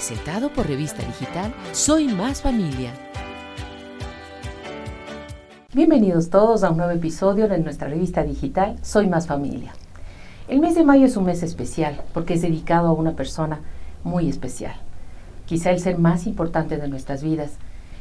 [0.00, 2.90] Presentado por Revista Digital Soy Más Familia.
[5.74, 9.74] Bienvenidos todos a un nuevo episodio de nuestra revista digital Soy Más Familia.
[10.48, 13.60] El mes de mayo es un mes especial porque es dedicado a una persona
[14.02, 14.72] muy especial.
[15.44, 17.58] Quizá el ser más importante de nuestras vidas.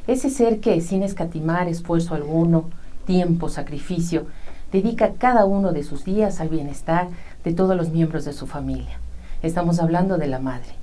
[0.08, 2.70] Ese ser que, sin escatimar esfuerzo alguno,
[3.06, 4.26] tiempo, sacrificio,
[4.72, 7.10] dedica cada uno de sus días al bienestar
[7.44, 9.02] de todos los miembros de su familia.
[9.44, 10.79] Estamos hablando de la madre.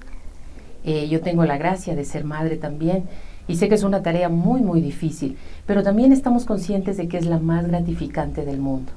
[0.87, 3.05] Eh, yo tengo la gracia de ser madre también
[3.49, 5.37] y sé que es una tarea muy, muy difícil,
[5.67, 8.93] pero también estamos conscientes de que es la más gratificante del mundo.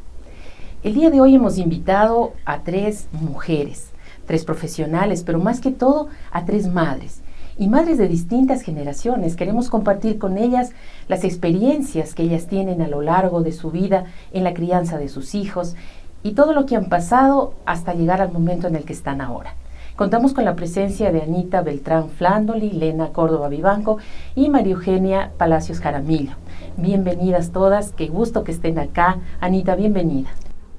[0.83, 3.89] El día de hoy hemos invitado a tres mujeres,
[4.27, 7.21] tres profesionales, pero más que todo a tres madres
[7.57, 9.35] y madres de distintas generaciones.
[9.35, 10.71] Queremos compartir con ellas
[11.07, 15.09] las experiencias que ellas tienen a lo largo de su vida en la crianza de
[15.09, 15.75] sus hijos
[16.21, 19.55] y todo lo que han pasado hasta llegar al momento en el que están ahora.
[19.99, 23.97] Contamos con la presencia de Anita Beltrán Flandoli, Lena Córdoba Vivanco
[24.33, 26.37] y María Eugenia Palacios Caramillo.
[26.77, 29.17] Bienvenidas todas, qué gusto que estén acá.
[29.41, 30.29] Anita, bienvenida.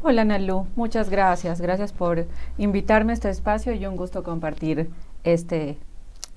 [0.03, 1.61] Hola Nalu, muchas gracias.
[1.61, 4.89] Gracias por invitarme a este espacio y un gusto compartir
[5.23, 5.77] este,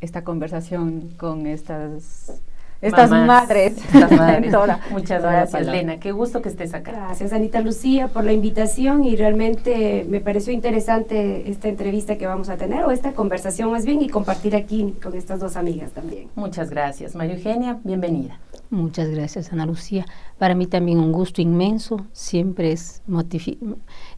[0.02, 2.42] esta conversación con estas
[2.84, 3.78] estas madres.
[3.78, 4.54] Estas madres.
[4.92, 6.00] Muchas gracias, Lena.
[6.00, 6.92] Qué gusto que estés acá.
[6.92, 12.50] Gracias, Anita Lucía, por la invitación y realmente me pareció interesante esta entrevista que vamos
[12.50, 16.30] a tener o esta conversación más bien y compartir aquí con estas dos amigas también.
[16.36, 17.16] Muchas gracias.
[17.16, 18.40] María Eugenia, bienvenida.
[18.70, 20.06] Muchas gracias, Ana Lucía.
[20.40, 22.08] Para mí también un gusto inmenso.
[22.12, 23.04] Siempre es,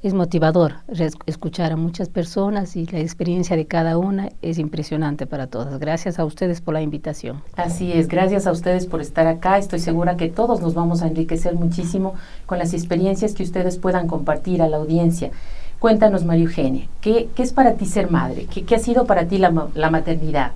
[0.02, 0.76] es motivador
[1.26, 5.78] escuchar a muchas personas y la experiencia de cada una es impresionante para todas.
[5.78, 7.42] Gracias a ustedes por la invitación.
[7.58, 9.58] Así es, gracias a ustedes por estar acá.
[9.58, 12.14] Estoy segura que todos nos vamos a enriquecer muchísimo
[12.46, 15.32] con las experiencias que ustedes puedan compartir a la audiencia.
[15.80, 18.46] Cuéntanos, María Eugenia, ¿qué, es para ti ser madre?
[18.46, 20.54] ¿Qué, ha sido para ti la, la maternidad?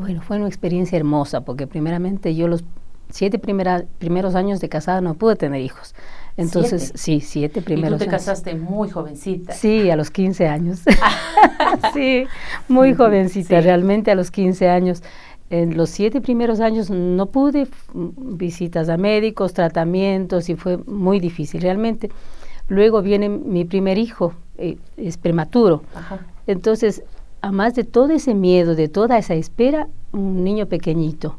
[0.00, 2.64] Bueno, fue una experiencia hermosa porque primeramente yo los
[3.10, 5.94] siete primeros años de casada no pude tener hijos.
[6.38, 9.52] Entonces, sí, siete primeros ¿Y tú te casaste muy jovencita?
[9.52, 10.80] Sí, a los 15 años.
[11.92, 12.26] sí,
[12.66, 15.02] muy jovencita, realmente a los 15 años.
[15.50, 21.60] En los siete primeros años no pude visitas a médicos, tratamientos y fue muy difícil
[21.60, 22.10] realmente.
[22.68, 25.82] Luego viene mi primer hijo, eh, es prematuro.
[26.46, 27.02] Entonces,
[27.42, 31.36] a más de todo ese miedo, de toda esa espera, un niño pequeñito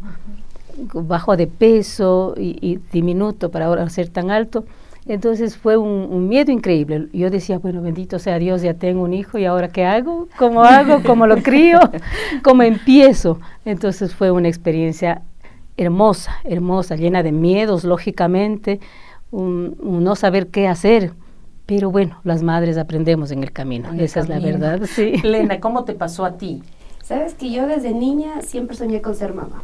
[0.94, 4.66] bajo de peso y, diminuto para ahora ser tan alto.
[5.08, 7.08] Entonces fue un, miedo increíble.
[7.12, 10.64] Yo decía, bueno, bendito sea Dios, ya tengo un hijo y ahora qué hago, cómo
[10.64, 11.80] hago, cómo lo crío,
[12.44, 13.40] cómo empiezo.
[13.66, 15.24] Entonces fue una experiencia
[15.76, 18.80] hermosa, hermosa, llena de miedos, lógicamente,
[19.32, 21.14] un, no saber qué hacer.
[21.66, 24.82] Pero bueno, las madres aprendemos en el camino, esa es la verdad.
[24.86, 25.18] Sí.
[25.24, 26.64] Lena, ¿cómo te pasó a ti?
[27.04, 29.64] Sabes que yo desde niña siempre soñé con ser mamá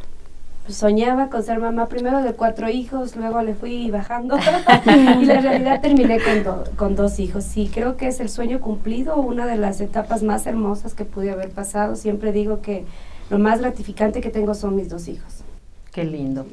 [0.70, 4.38] soñaba con ser mamá primero de cuatro hijos, luego le fui bajando
[5.22, 7.44] y la realidad terminé con, con dos hijos.
[7.44, 11.32] Sí, creo que es el sueño cumplido, una de las etapas más hermosas que pude
[11.32, 11.96] haber pasado.
[11.96, 12.86] Siempre digo que
[13.30, 15.44] lo más gratificante que tengo son mis dos hijos.
[15.92, 16.46] Qué lindo.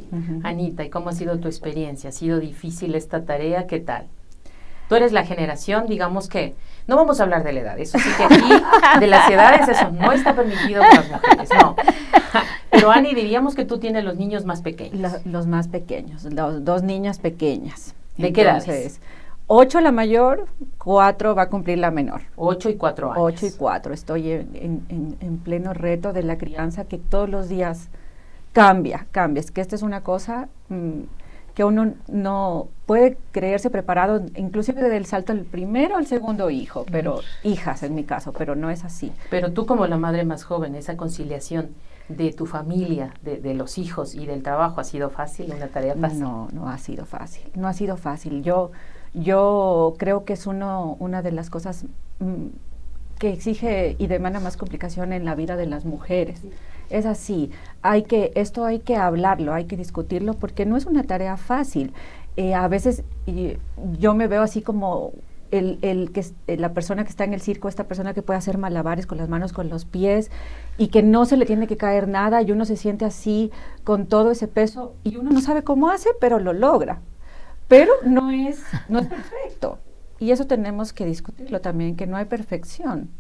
[0.43, 2.09] Anita, ¿y cómo ha sido tu experiencia?
[2.09, 3.66] ¿Ha sido difícil esta tarea?
[3.66, 4.06] ¿Qué tal?
[4.94, 6.55] Tú eres la generación, digamos que,
[6.87, 8.65] no vamos a hablar de la edad, eso sí que aquí,
[9.00, 11.75] de las edades, eso no está permitido para las mujeres, no.
[12.71, 15.21] Pero Ani, diríamos que tú tienes los niños más pequeños.
[15.25, 17.97] los más pequeños, los dos niñas pequeñas.
[18.16, 19.00] ¿De qué edades?
[19.49, 20.47] Ocho la mayor,
[20.78, 22.21] cuatro va a cumplir la menor.
[22.37, 23.21] Ocho y cuatro años.
[23.21, 23.93] Ocho y cuatro.
[23.93, 27.88] Estoy en, pleno reto de la crianza que todos los días
[28.53, 29.41] cambia, cambia.
[29.41, 31.00] Es que esta es una cosa mm,
[31.55, 36.85] que uno no puede creerse preparado, inclusive desde el salto del primero al segundo hijo,
[36.91, 39.13] pero hijas en mi caso, pero no es así.
[39.31, 41.71] Pero tú como la madre más joven, esa conciliación
[42.09, 46.21] de tu familia, de, los hijos y del trabajo, ¿ha sido fácil, una tarea fácil?
[46.21, 48.43] No, no ha sido fácil, no ha sido fácil.
[48.43, 48.73] Yo,
[49.15, 51.87] yo creo que es uno, una de las cosas
[52.19, 52.49] mm,
[53.19, 56.43] que exige y demanda más complicación en la vida de las mujeres.
[56.94, 57.50] Es así,
[57.82, 61.93] hay que, esto hay que hablarlo, hay que discutirlo porque no es una tarea fácil.
[62.37, 63.02] Eh, a veces
[63.99, 65.12] yo me veo así como
[65.50, 68.58] el, que eh, la persona que está en el circo, esta persona que puede hacer
[68.58, 70.31] malabares con las manos, con los pies,
[70.79, 73.50] y que no se le tiene que caer nada, y uno se siente así
[73.85, 77.00] con todo ese peso, y uno no sabe cómo hace, pero lo logra.
[77.69, 79.79] Pero no es, no es perfecto.
[80.19, 83.11] Y eso tenemos que discutirlo también, que no hay perfección.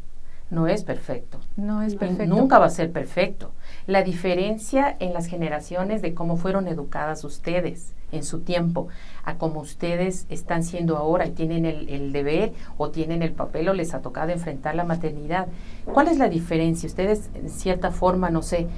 [0.50, 1.40] No es perfecto.
[1.56, 2.34] No es perfecto.
[2.34, 3.52] Nunca va a ser perfecto.
[3.86, 8.88] La diferencia en las generaciones de cómo fueron educadas ustedes en su tiempo
[9.24, 13.68] a cómo ustedes están siendo ahora y tienen el, el, deber o tienen el papel
[13.68, 15.48] o les ha tocado enfrentar la maternidad.
[15.84, 16.86] ¿Cuál es la diferencia?
[16.86, 18.68] Ustedes, en cierta forma, no sé,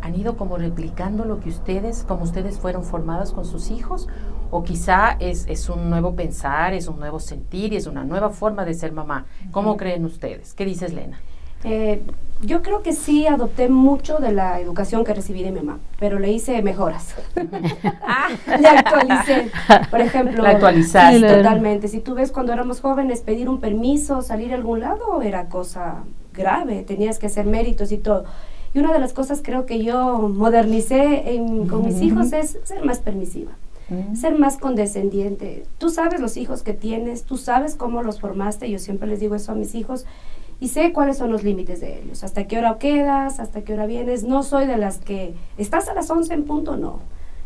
[0.00, 4.08] han ido como replicando lo que ustedes, como ustedes fueron formadas con sus hijos,
[4.50, 8.30] o quizá es, es, un nuevo pensar, es un nuevo sentir y es una nueva
[8.30, 9.26] forma de ser mamá.
[9.50, 10.54] ¿Cómo creen ustedes?
[10.54, 11.20] ¿Qué dices, Lena?
[11.64, 12.02] Eh,
[12.40, 16.18] yo creo que sí adopté mucho de la educación que recibí de mi mamá, pero
[16.18, 17.14] le hice mejoras.
[18.02, 18.28] ah,
[18.60, 19.50] le actualicé.
[19.90, 21.20] Por ejemplo, la actualizaste.
[21.20, 21.88] totalmente.
[21.88, 26.04] Si tú ves cuando éramos jóvenes pedir un permiso, salir a algún lado, era cosa
[26.32, 28.24] grave, tenías que hacer méritos y todo.
[28.72, 32.84] Y una de las cosas creo que yo modernicé en, con mis hijos es ser
[32.84, 33.52] más permisiva,
[34.14, 35.64] ser más condescendiente.
[35.78, 39.34] Tú sabes los hijos que tienes, tú sabes cómo los formaste, yo siempre les digo
[39.34, 40.04] eso a mis hijos,
[40.60, 43.86] y sé cuáles son los límites de ellos, hasta qué hora quedas, hasta qué hora
[43.86, 44.24] vienes.
[44.24, 46.76] No soy de las que, ¿estás a las 11 en punto?
[46.76, 47.00] No.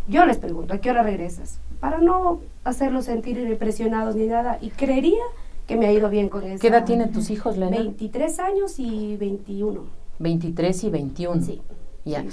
[0.08, 1.58] Yo les pregunto, ¿a qué hora regresas?
[1.80, 5.22] Para no hacerlos sentir impresionados ni nada, y creería
[5.66, 6.60] que me ha ido bien con eso.
[6.60, 7.76] ¿Qué edad tienen tus hijos, Lena?
[7.76, 9.80] 23 años y 21.
[10.18, 11.42] 23 y 21.
[11.42, 11.62] Sí.
[12.04, 12.24] Ya.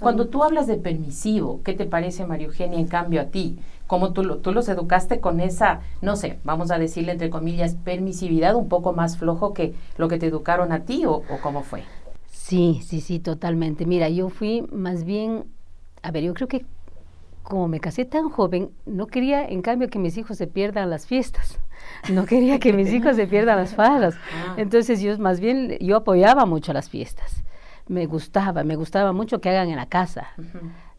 [0.00, 3.58] Cuando tú hablas de permisivo, ¿qué te parece, María Eugenia, en cambio a ti?
[3.90, 8.54] ¿Cómo tú, tú los educaste con esa, no sé, vamos a decirle entre comillas, permisividad
[8.54, 11.82] un poco más flojo que lo que te educaron a ti o, o cómo fue?
[12.28, 13.86] Sí, sí, sí, totalmente.
[13.86, 15.46] Mira, yo fui más bien,
[16.02, 16.64] a ver, yo creo que
[17.42, 21.08] como me casé tan joven, no quería, en cambio, que mis hijos se pierdan las
[21.08, 21.58] fiestas.
[22.12, 24.14] No quería que mis hijos se pierdan las farras.
[24.32, 24.54] Ah.
[24.56, 27.42] Entonces, yo más bien, yo apoyaba mucho las fiestas.
[27.88, 30.28] Me gustaba, me gustaba mucho que hagan en la casa.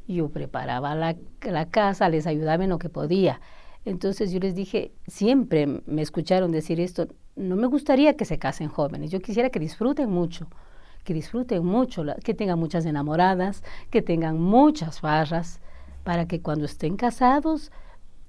[0.07, 3.39] Yo preparaba la, la casa, les ayudaba en lo que podía.
[3.85, 8.69] Entonces yo les dije, siempre me escucharon decir esto, no me gustaría que se casen
[8.69, 10.47] jóvenes, yo quisiera que disfruten mucho,
[11.03, 15.59] que disfruten mucho, que tengan muchas enamoradas, que tengan muchas farras,
[16.03, 17.71] para que cuando estén casados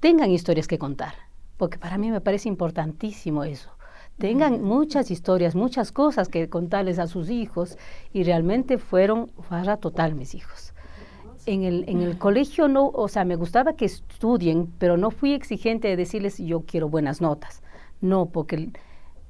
[0.00, 1.14] tengan historias que contar,
[1.56, 3.70] porque para mí me parece importantísimo eso.
[4.18, 7.78] Tengan muchas historias, muchas cosas que contarles a sus hijos
[8.12, 10.71] y realmente fueron farra total mis hijos.
[11.46, 15.32] En el, en el colegio no, o sea, me gustaba que estudien, pero no fui
[15.32, 17.62] exigente de decirles yo quiero buenas notas.
[18.00, 18.72] No, porque el,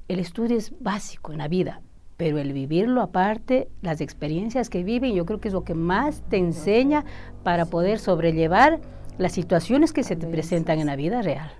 [0.07, 1.81] el estudio es básico en la vida
[2.17, 6.21] pero el vivirlo aparte, las experiencias que viven, yo creo que es lo que más
[6.29, 7.03] te enseña
[7.43, 8.79] para poder sobrellevar
[9.17, 11.51] las situaciones que se te presentan en la vida real.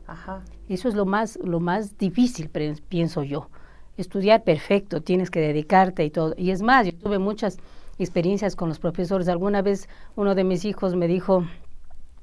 [0.70, 2.50] Eso es lo más, lo más difícil,
[2.88, 3.50] pienso yo.
[3.98, 6.34] Estudiar perfecto, tienes que dedicarte y todo.
[6.38, 7.58] Y es más, yo tuve muchas
[7.98, 9.28] experiencias con los profesores.
[9.28, 11.46] Alguna vez uno de mis hijos me dijo,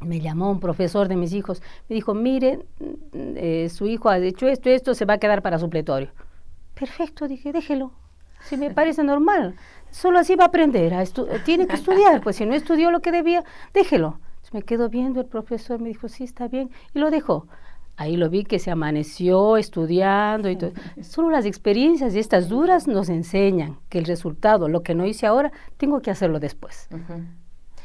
[0.00, 2.60] me llamó un profesor de mis hijos, me dijo, mire,
[3.12, 6.10] eh, su hijo ha hecho esto, esto se va a quedar para supletorio.
[6.74, 7.92] Perfecto, dije, déjelo,
[8.42, 9.54] si me parece normal.
[9.90, 10.94] Solo así va a aprender.
[10.94, 11.04] A
[11.44, 12.20] tiene que estudiar.
[12.22, 13.44] Pues si no estudió lo que debía,
[13.74, 14.20] déjelo.
[14.52, 17.46] me quedo viendo, el profesor me dijo, sí, está bien, y lo dejó.
[18.00, 20.72] Ahí lo vi que se amaneció estudiando y todo.
[21.02, 25.26] Solo las experiencias y estas duras nos enseñan que el resultado, lo que no hice
[25.26, 26.88] ahora, tengo que hacerlo después.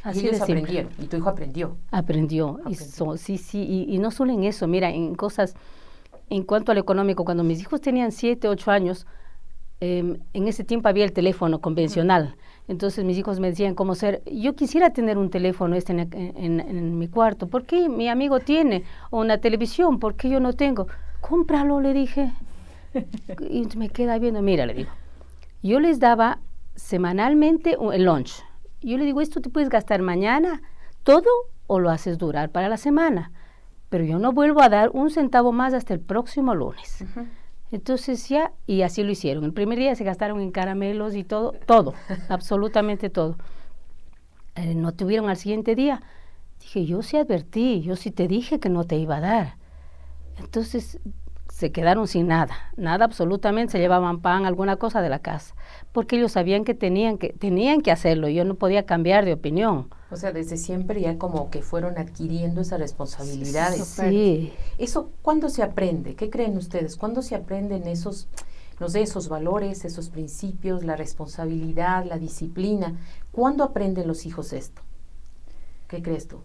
[0.04, 1.76] Así y ellos aprendieron, y tu hijo aprendió.
[1.92, 5.54] Aprendió, Y sí, sí, y, y, no solo en eso, mira, en cosas,
[6.30, 9.06] en cuanto al económico, cuando mis hijos tenían siete, ocho años,
[9.82, 12.36] Em, en ese tiempo había el teléfono convencional.
[12.68, 17.08] Entonces mis hijos me decían cómo ser, yo quisiera tener un teléfono este en, mi
[17.08, 18.84] cuarto, ¿por qué mi amigo tiene?
[19.12, 20.88] O una televisión, ¿por qué yo no tengo?
[21.22, 22.34] Cómpralo, le dije.
[23.50, 24.90] y me queda viendo, mira, le digo,
[25.62, 26.40] yo les daba
[26.76, 28.44] semanalmente el lunch.
[28.82, 30.62] Yo le digo, esto te puedes gastar mañana,
[31.04, 31.30] todo,
[31.68, 33.32] o lo haces durar para la semana.
[33.90, 37.04] Pero yo no vuelvo a dar un centavo más hasta el próximo lunes.
[37.76, 39.44] Entonces ya, y así lo hicieron.
[39.44, 41.94] El primer día se gastaron en caramelos y todo, todo,
[42.30, 43.36] absolutamente todo.
[44.56, 46.02] Eh, no tuvieron al siguiente día.
[46.62, 49.58] Dije, yo sí advertí, yo sí te dije que no te iba a dar.
[50.38, 51.00] Entonces
[51.56, 55.56] se quedaron sin nada, nada absolutamente, se llevaban pan, alguna cosa de la casa,
[55.94, 59.88] porque ellos sabían que tenían que, tenían que hacerlo, yo no podía cambiar de opinión.
[60.12, 63.72] O sea, desde siempre ya como que fueron adquiriendo esa responsabilidad.
[63.72, 64.52] Sí.
[64.78, 66.16] ¿Eso cuándo se aprende?
[66.16, 66.98] ¿Qué creen ustedes?
[66.98, 68.28] ¿Cuándo se aprenden esos,
[68.82, 72.98] no sé, esos valores, esos principios, la responsabilidad, la disciplina?
[73.32, 74.82] ¿Cuándo aprenden los hijos esto?
[75.88, 76.42] ¿Qué crees tú?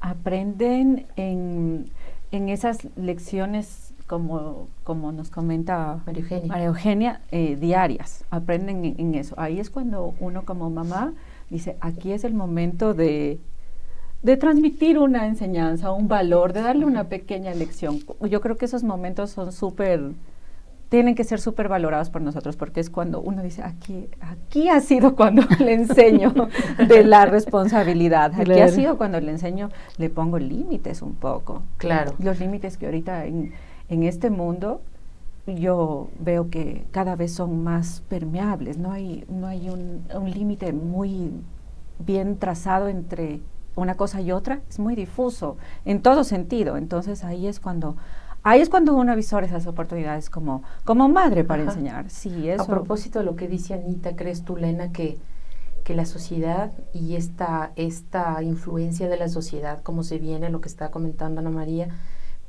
[0.00, 1.92] Aprenden en,
[2.32, 9.34] en esas lecciones como, como nos comenta María Eugenia, eh, diarias, aprenden en, eso.
[9.38, 11.12] Ahí es cuando uno como mamá
[11.50, 13.38] dice, aquí es el momento de,
[14.22, 18.00] de transmitir una enseñanza, un valor, de darle una pequeña lección.
[18.28, 20.14] Yo creo que esos momentos son súper
[20.88, 24.80] tienen que ser súper valorados por nosotros porque es cuando uno dice, aquí, aquí ha
[24.80, 26.32] sido cuando le enseño
[26.78, 31.62] de la responsabilidad, aquí ha sido cuando le enseño, le pongo límites un poco.
[31.76, 32.14] Claro.
[32.20, 33.52] Los límites que ahorita en,
[33.88, 34.82] en este mundo
[35.46, 40.72] yo veo que cada vez son más permeables, no hay, no hay un, un límite
[40.72, 41.32] muy
[41.98, 43.40] bien trazado entre
[43.74, 46.76] una cosa y otra, es muy difuso en todo sentido.
[46.76, 47.96] Entonces ahí es cuando
[48.42, 52.08] ahí es cuando uno avisora esas oportunidades como, como madre para enseñar.
[52.10, 52.62] Sí, eso.
[52.62, 55.18] A propósito de lo que dice Anita, ¿crees tú, Lena, que,
[55.84, 60.68] que la sociedad y esta, esta influencia de la sociedad, como se viene, lo que
[60.68, 61.88] está comentando Ana María,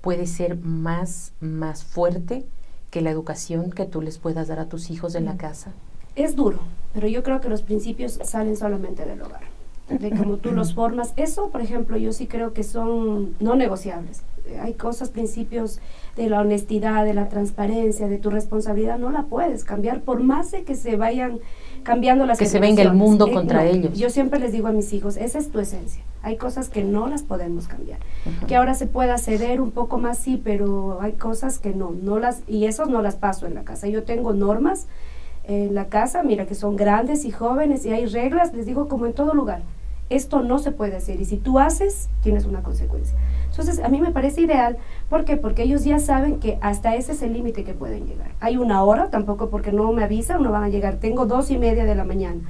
[0.02, 2.46] puede ser más, más fuerte
[2.92, 5.72] que la educación que tú les puedas dar a tus hijos en la casa?
[6.16, 6.60] Es duro,
[6.94, 9.60] pero yo creo que los principios salen solamente del hogar
[9.98, 11.14] de cómo tú los formas.
[11.16, 14.22] Eso, por ejemplo, yo sí creo que son no negociables.
[14.62, 15.80] Hay cosas, principios
[16.16, 20.52] de la honestidad, de la transparencia, de tu responsabilidad, no la puedes cambiar por más
[20.52, 21.40] de que se vayan
[21.84, 23.98] cambiando las Que se venga el mundo eh, contra ellos.
[23.98, 26.04] Yo siempre les digo a mis hijos, esa es tu esencia.
[26.22, 28.00] Hay cosas que no las podemos cambiar.
[28.48, 32.20] Que ahora se pueda ceder un poco más, sí, pero hay cosas que no, no
[32.20, 33.88] las, y eso no las paso en la casa.
[33.88, 34.88] Yo tengo normas
[35.44, 39.06] en la casa, mira que son grandes y jóvenes y hay reglas, les digo como
[39.06, 39.64] en todo lugar
[40.10, 43.16] esto no se puede hacer y si tú haces, tienes una consecuencia.
[43.50, 44.78] Entonces, a mí me parece ideal,
[45.10, 45.38] ¿por qué?
[45.38, 48.32] Porque ellos ya saben que hasta ese es el límite que pueden llegar.
[48.40, 50.98] Hay una hora, tampoco porque no me avisan, no van a llegar.
[50.98, 52.42] Tengo dos y media de la mañana.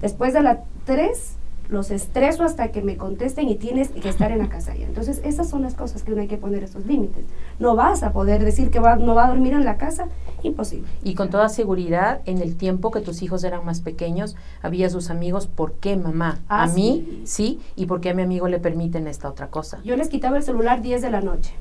[0.00, 1.36] Después de las tres,
[1.68, 4.86] los estreso hasta que me contesten y tienes que estar en la casa ya.
[4.86, 7.24] Entonces, esas son las cosas que uno hay que poner esos límites.
[7.58, 10.08] No vas a poder decir que va, no va a dormir en la casa,
[10.42, 10.88] imposible.
[11.02, 15.10] Y con toda seguridad, en el tiempo que tus hijos eran más pequeños, había sus
[15.10, 16.40] amigos, ¿por qué mamá?
[16.48, 19.80] Ah, a mí, sí, y por qué a mi amigo le permiten esta otra cosa.
[19.84, 21.54] Yo les quitaba el celular 10 de la noche.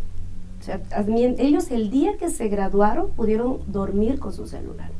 [0.63, 0.79] O sea,
[1.39, 4.91] ellos el día que se graduaron pudieron dormir con su celular.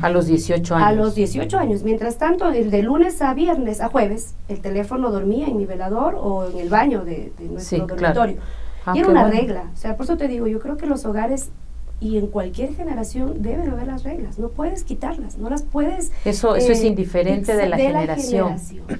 [0.00, 0.88] A los 18 años.
[0.88, 1.82] A los 18 años.
[1.82, 6.14] Mientras tanto, el de lunes a viernes, a jueves, el teléfono dormía en mi velador
[6.14, 8.36] o en el baño de, nuestro dormitorio.
[8.86, 9.70] Ah, y era una regla.
[9.74, 11.50] O sea, por eso te digo, yo creo que los hogares
[11.98, 14.38] y en cualquier generación deben haber las reglas.
[14.38, 16.12] No puedes quitarlas, no las puedes.
[16.24, 18.54] Eso, eso es eh, indiferente de la generación.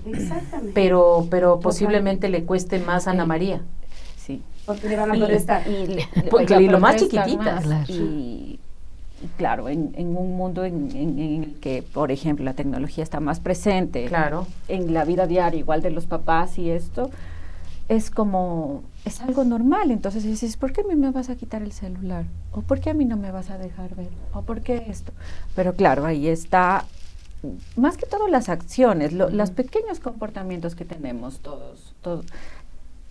[0.06, 0.73] Exactamente.
[0.75, 3.62] Pero, pero posiblemente le cueste más a Ana María.
[4.66, 5.62] Porque le van a protestar.
[5.69, 5.99] Y,
[6.54, 7.64] y, lo más chiquititas.
[7.88, 8.61] Y,
[9.37, 13.40] claro, en, en, un mundo en, en, el que, por ejemplo, la tecnología está más
[13.40, 14.47] presente claro.
[14.69, 17.11] en la vida diaria, igual de los papás y esto,
[17.88, 19.90] es como, es algo normal.
[19.90, 22.25] Entonces dices, ¿por qué a mí me vas a quitar el celular?
[22.52, 24.11] ¿O por qué a mí no me vas a dejar ver?
[24.33, 25.12] ¿O por qué esto?
[25.54, 26.85] Pero claro, ahí está,
[27.76, 32.26] más que todo las acciones, los pequeños comportamientos que tenemos todos, todos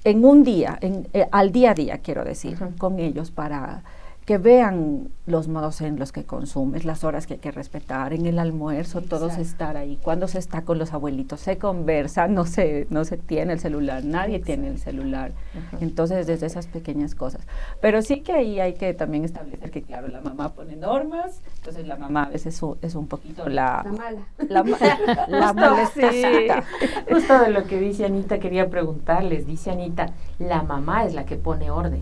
[0.04, 3.84] en un día, en, eh, al día a día, quiero decir, con ellos para
[4.32, 8.26] que vean los modos en los que consumes, las horas que hay que respetar, en
[8.26, 10.00] el almuerzo, todos estar ahí.
[10.02, 14.06] Cuando se está con los abuelitos, se conversa, no se, no se tiene el celular,
[14.06, 15.34] nadie tiene el celular.
[15.82, 17.46] Entonces, desde esas pequeñas cosas.
[17.82, 21.86] Pero sí que ahí hay que también establecer que, claro, la mamá pone normas, entonces
[21.86, 23.84] la mamá a veces es, un poquito la...
[23.84, 24.28] La mala.
[24.48, 24.64] La,
[25.28, 26.64] la
[27.12, 31.36] Justo de lo que dice Anita, quería preguntarles, dice Anita, la mamá es la que
[31.36, 32.02] pone orden.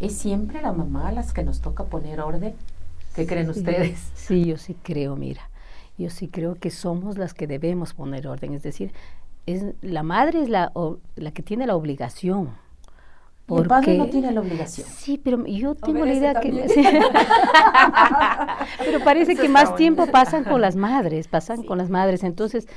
[0.00, 2.54] ¿Es siempre la mamá a las que nos toca poner orden?
[3.14, 4.10] ¿Qué creen ustedes?
[4.14, 5.50] Sí, yo sí creo, mira.
[5.98, 8.54] Yo sí creo que somos las que debemos poner orden.
[8.54, 8.92] Es decir,
[9.44, 10.72] es, la madre es la,
[11.16, 12.50] la que tiene la obligación.
[13.44, 14.86] Porque, el padre no tiene la obligación.
[14.88, 16.50] Sí, pero yo tengo la idea que...
[18.78, 22.22] pero parece que más tiempo pasan con las madres, pasan con las madres.
[22.22, 22.68] Entonces,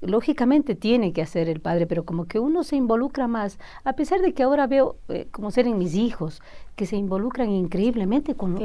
[0.00, 4.20] lógicamente tiene que hacer el padre, pero como que uno se involucra más, a pesar
[4.20, 6.42] de que ahora veo, eh, como ser en mis hijos,
[6.76, 8.58] que se involucran increíblemente con,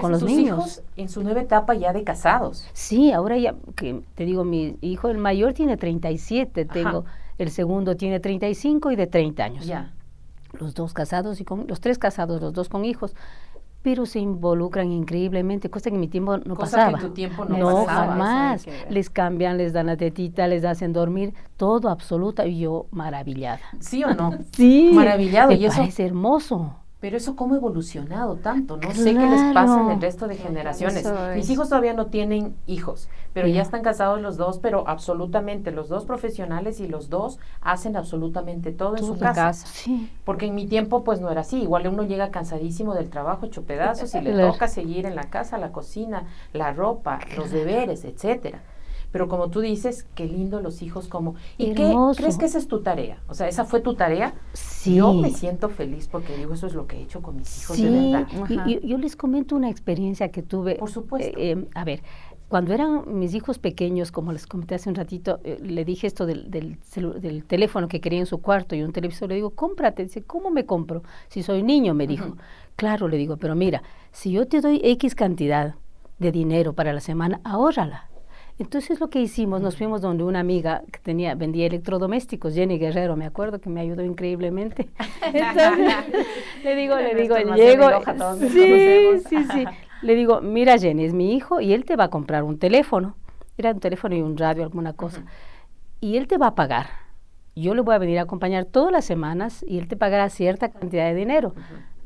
[0.00, 0.58] con, los niños.
[0.58, 2.66] Hijos en su nueva etapa ya de casados.
[2.72, 7.04] Sí, ahora ya, que te digo, mi hijo el mayor tiene 37, tengo,
[7.38, 9.66] el segundo tiene 35 y de 30 años.
[9.66, 9.92] Ya.
[10.52, 13.14] Los dos casados y con, los tres casados, los dos con hijos
[13.82, 16.98] pero se involucran increíblemente, cosa que en mi tiempo no pasaba.
[16.98, 18.66] Que tu tiempo no, no jamás.
[18.88, 23.60] Les cambian, les dan la tetita, les hacen dormir, todo absoluta, y yo maravillada.
[23.78, 24.32] ¿Sí o no?
[24.52, 24.90] sí.
[24.92, 25.52] Maravillado.
[25.52, 26.79] y eso es hermoso.
[27.00, 30.36] Pero eso cómo ha evolucionado tanto, no sé qué les pasa en el resto de
[30.36, 31.10] generaciones.
[31.34, 35.88] Mis hijos todavía no tienen hijos, pero ya están casados los dos, pero absolutamente los
[35.88, 39.54] dos profesionales y los dos hacen absolutamente todo, en su casa.
[39.54, 40.10] Sí.
[40.24, 43.62] Porque en mi tiempo pues no era así, igual uno llega cansadísimo del trabajo, hecho
[43.62, 48.60] pedazos y le toca seguir en la casa, la cocina, la ropa, los deberes, etcétera.
[49.12, 51.34] Pero como tú dices, qué lindo los hijos como...
[51.58, 53.18] ¿Y qué crees que esa es tu tarea?
[53.28, 54.34] O sea, esa fue tu tarea.
[54.52, 54.94] Sí.
[54.96, 57.76] Yo me siento feliz porque digo, eso es lo que he hecho con mis hijos
[57.76, 58.28] de Sí, verdad.
[58.48, 58.70] y- Ajá.
[58.70, 60.76] y- yo les comento una experiencia que tuve.
[60.76, 61.36] Por supuesto.
[61.38, 62.02] Eh, eh, a ver,
[62.48, 66.26] cuando eran mis hijos pequeños, como les comenté hace un ratito, eh, le dije esto
[66.26, 66.78] del, del,
[67.20, 70.04] del teléfono que quería en su cuarto y un televisor, le digo, cómprate.
[70.04, 71.02] Dice, ¿cómo me compro?
[71.28, 72.36] Si soy niño, me dijo.
[72.76, 75.74] Claro, le digo, pero mira, si yo te doy X cantidad
[76.18, 78.09] de dinero para la semana, ahórrala.
[78.60, 83.16] Entonces lo que hicimos, nos fuimos donde una amiga que tenía, vendía electrodomésticos, Jenny Guerrero,
[83.16, 84.88] me acuerdo que me ayudó increíblemente.
[85.32, 85.94] Entonces,
[86.62, 88.12] le digo, le digo, llego, Loja,
[88.50, 88.58] sí,
[89.28, 89.64] sí, sí.
[90.02, 93.16] Le digo, mira Jenny, es mi hijo y él te va a comprar un teléfono.
[93.56, 95.22] Era un teléfono y un radio, alguna cosa.
[96.00, 96.86] Y él te va a pagar.
[97.56, 100.68] Yo le voy a venir a acompañar todas las semanas y él te pagará cierta
[100.70, 101.54] cantidad de dinero.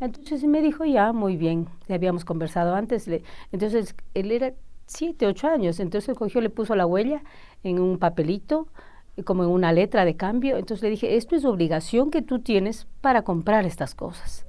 [0.01, 3.07] Entonces me dijo, ya, muy bien, ya habíamos conversado antes.
[3.07, 4.53] le- entonces él era
[4.87, 7.23] siete, ocho años, entonces cogió, le puso la huella
[7.63, 8.69] en un papelito,
[9.17, 10.57] eh, como en una letra de cambio.
[10.57, 14.47] Entonces le dije, esto es obligación que tú tienes para comprar estas cosas.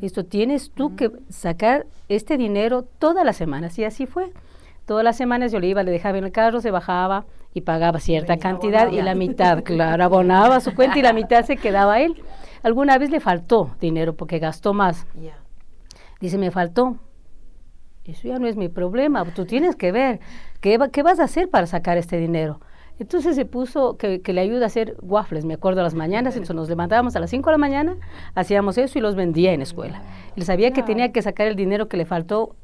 [0.00, 3.78] Esto tienes tú que sacar este dinero todas las semanas.
[3.78, 4.32] Y así fue.
[4.84, 7.98] Todas las semanas yo le iba, le dejaba en el carro, se bajaba y pagaba
[7.98, 11.94] cierta Venía, cantidad y la mitad, claro, abonaba su cuenta y la mitad se quedaba
[11.94, 12.22] a él.
[12.62, 15.06] Alguna vez le faltó dinero porque gastó más.
[16.20, 16.98] Dice, me faltó.
[18.08, 19.24] Eso ya no es mi problema.
[19.34, 20.20] Tú tienes que ver
[20.60, 22.60] qué, va- qué vas a hacer para sacar este dinero.
[22.98, 26.34] Entonces se puso que, le ayuda a hacer waffles, me acuerdo, a las mañanas.
[26.34, 27.96] Entonces nos levantábamos a las 5 de la mañana,
[28.34, 30.02] hacíamos eso y los vendía en la escuela.
[30.34, 32.56] Él sabía que tenía que sacar el dinero que le faltó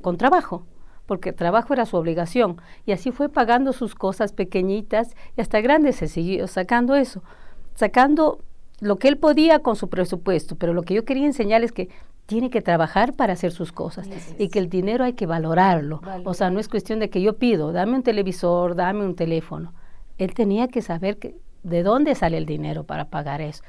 [0.00, 0.64] con trabajo,
[1.06, 2.56] porque trabajo era su obligación.
[2.86, 7.22] Y así fue pagando sus cosas pequeñitas y hasta grandes se siguió sacando eso.
[7.74, 8.40] Sacando
[8.80, 11.88] lo que él podía con su presupuesto, pero lo que yo quería enseñarles es que
[12.28, 14.06] tiene que trabajar para hacer sus cosas
[14.38, 16.02] y que el dinero hay que valorarlo.
[16.26, 19.72] O sea, no es cuestión de que yo pido, dame un televisor, dame un teléfono.
[20.18, 23.62] Él tenía que saber que, de dónde sale el dinero para pagar eso.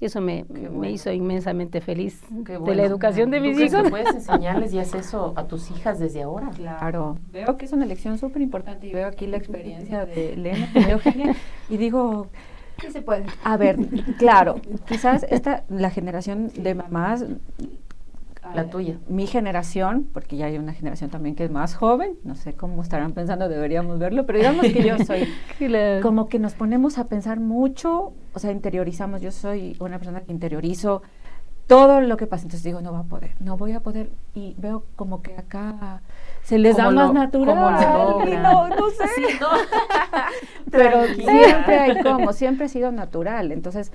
[0.00, 3.64] Y eso me, me hizo inmensamente feliz Qué de la educación de ¿Tú mis que
[3.64, 3.90] hijos.
[3.90, 6.50] puedes enseñarles y haces eso a tus hijas desde ahora?
[6.50, 10.68] Claro, veo que es una lección súper importante y veo aquí la experiencia de Elena
[10.72, 11.34] y de Eugenia
[11.68, 12.28] y digo,
[12.80, 13.24] Sí se puede.
[13.42, 13.76] a ver,
[14.18, 17.24] claro, quizás esta, la generación de mamás,
[18.54, 18.98] La tuya.
[19.08, 22.82] mi generación, porque ya hay una generación también que es más joven, no sé cómo
[22.82, 25.28] estarán pensando, deberíamos verlo, pero digamos que yo soy
[26.02, 30.32] como que nos ponemos a pensar mucho, o sea, interiorizamos, yo soy una persona que
[30.32, 31.02] interiorizo
[31.66, 34.54] todo lo que pasa, entonces digo, no va a poder, no voy a poder, y
[34.58, 36.02] veo como que acá
[36.42, 39.48] se les da ¿Cómo más natural, y no, no sé, Sí, no.
[40.70, 43.92] pero siempre hay como, siempre ha sido natural, entonces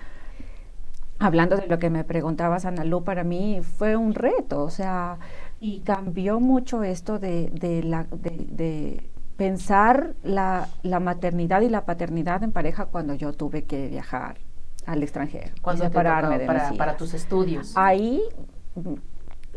[1.20, 5.18] hablando de lo que me preguntabas, Ana Lu, para mí fue un reto, o sea,
[5.60, 11.86] y cambió mucho esto de, de la, de, de pensar la, la maternidad y la
[11.86, 14.38] paternidad en pareja cuando yo tuve que viajar
[14.86, 17.74] al extranjero Cuando te separarme tocaba de para, para tus estudios.
[17.76, 18.22] Ahí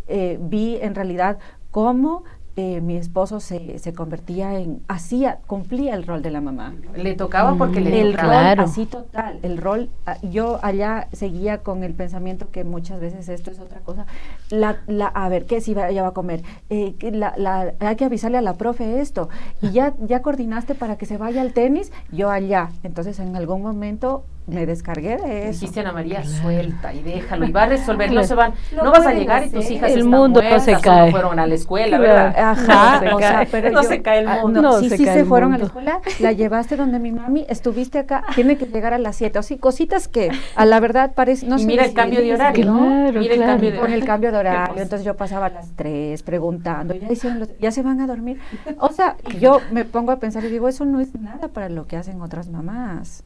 [0.08, 1.38] eh, vi en realidad
[1.70, 2.24] cómo
[2.56, 7.14] eh, mi esposo se, se convertía en, hacía, cumplía el rol de la mamá Le
[7.14, 8.32] tocaba porque le el tocaba.
[8.34, 8.62] rol Claro.
[8.64, 13.50] así total, el rol, ah, yo allá seguía con el pensamiento que muchas veces esto
[13.50, 14.04] es otra cosa,
[14.50, 16.42] la, la, a ver, ¿qué si va- ella va a comer?
[16.68, 19.30] Eh, que la, la- hay que avisarle a la profe esto,
[19.62, 23.62] y ya, ya coordinaste para que se vaya al tenis, yo allá, entonces en algún
[23.62, 25.60] momento me descargué de eso.
[25.60, 29.06] Dijiste Ana María, suelta y déjalo, y va a resolver, no se van, no vas
[29.06, 31.10] a llegar y tus hijas El están mundo no se cae.
[31.12, 32.02] fueron a la escuela, Claro.
[32.02, 32.36] ¿verdad?
[32.38, 33.28] Ajá, No se o cae.
[33.30, 34.60] sea, pero No yo- se cae el ah, mundo.
[34.62, 37.12] No sí, se sí cae se el fueron a la escuela, la llevaste donde mi
[37.12, 40.80] mami, estuviste acá, tiene que llegar a las 7, o sí, cositas que a la
[40.80, 42.78] verdad parece, no Y mira el cambio horario, ¿no?
[42.78, 45.70] Claro, Mira el cambio de Con el cambio de horario, entonces yo pasaba a las
[45.76, 48.40] 3 preguntando, ya hicieron los- ya se van a dormir.
[48.78, 51.86] O sea, yo me pongo a pensar y digo, eso no es nada para lo
[51.86, 53.22] que hacen otras mamás.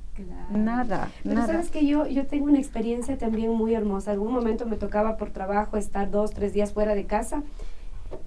[0.51, 1.47] Nada, Pero nada.
[1.47, 4.13] sabes que yo, yo tengo una experiencia también muy hermosa.
[4.13, 7.43] Algún momento me tocaba por trabajo estar dos, tres días fuera de casa.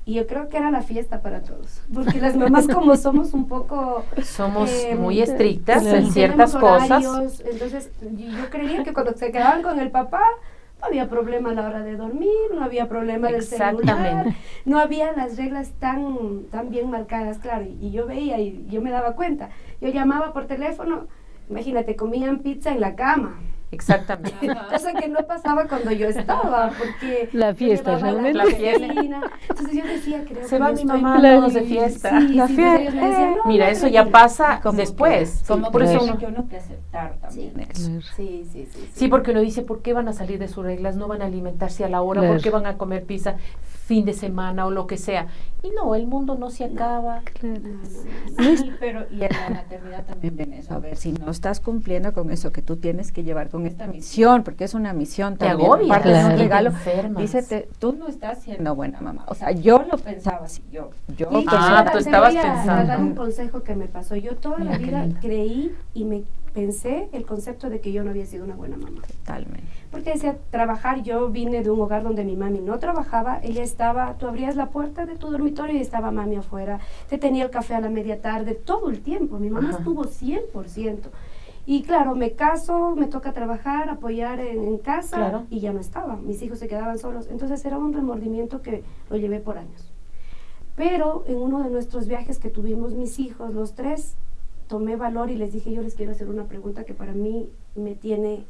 [0.05, 1.81] Y yo creo que era la fiesta para todos.
[1.93, 4.03] Porque las mamás como somos un poco...
[4.23, 5.97] Somos eh, muy estrictas Claro.
[5.99, 7.41] en ciertas cosas.
[7.49, 10.23] Entonces yo creería que cuando se quedaban con el papá,
[10.81, 14.27] no había problema a la hora de dormir, no había problema del celular,
[14.65, 17.65] no había las reglas tan, tan bien marcadas, claro.
[17.65, 19.49] Y, y yo veía y yo me daba cuenta.
[19.81, 21.07] Yo llamaba por teléfono,
[21.49, 23.39] imagínate, comían pizza en la cama.
[23.71, 24.47] Exactamente.
[24.71, 28.33] Cosa que no pasaba cuando yo estaba, porque la fiesta realmente.
[28.33, 28.85] La fiesta.
[28.87, 32.19] Entonces yo decía, creo Se que va mi mamá todos de fiesta.
[32.19, 32.81] Sí, La sí, fiesta.
[32.81, 35.41] entonces no, Mira, no, eso ya pasa Como después.
[35.41, 37.83] que- como Por eso tiene uno- que uno que aceptar también Sí.
[38.01, 38.89] Sí, sí, sí, sí.
[38.91, 40.95] Sí, porque uno dice, ¿por qué van a salir de sus reglas?
[40.95, 43.35] No van a alimentarse a la hora, ¿por qué van a comer pizza
[43.89, 45.25] fin de semana o lo que sea?
[45.63, 47.21] Y no, el mundo no se acaba.
[47.33, 47.59] Claro.
[48.37, 50.75] Sí, pero y en la maternidad también viene eso.
[50.75, 53.87] A ver, si no estás cumpliendo con eso que tú tienes que llevar con esta
[53.87, 56.33] misión, porque es una misión Te también, agobia, aparte de claro.
[56.33, 56.71] un regalo.
[56.83, 57.09] Te.
[57.21, 59.25] Dícete, tú no estás siendo buena mamá.
[59.27, 62.51] O sea, yo lo pensaba así, yo, yo Y Ah, tú te estabas voy a-
[62.51, 62.87] a pensando.
[62.87, 64.15] dar un consejo que me pasó.
[64.15, 66.23] Yo toda Mira la vida creí y me
[66.53, 69.01] pensé el concepto de que yo no había sido una buena mamá.
[69.01, 69.67] totalmente.
[69.91, 74.13] Porque decía, trabajar, yo vine de un hogar donde mi mami no trabajaba, ella estaba,
[74.19, 77.73] tú abrías la puerta de tu dormitorio y estaba mami afuera, te tenía el café
[77.75, 79.77] a la media tarde, todo el tiempo, mi mamá Ajá.
[79.79, 80.99] estuvo 100%.
[81.65, 85.43] Y claro, me caso, me toca trabajar, apoyar en, en casa Claro.
[85.49, 87.27] y ya no estaba, mis hijos se quedaban solos.
[87.29, 89.91] Entonces era un remordimiento que lo llevé por años.
[90.75, 94.15] Pero en uno de nuestros viajes que tuvimos mis hijos, los tres,
[94.67, 97.95] tomé valor y les dije, yo les quiero hacer una pregunta que para mí me
[97.95, 98.45] tiene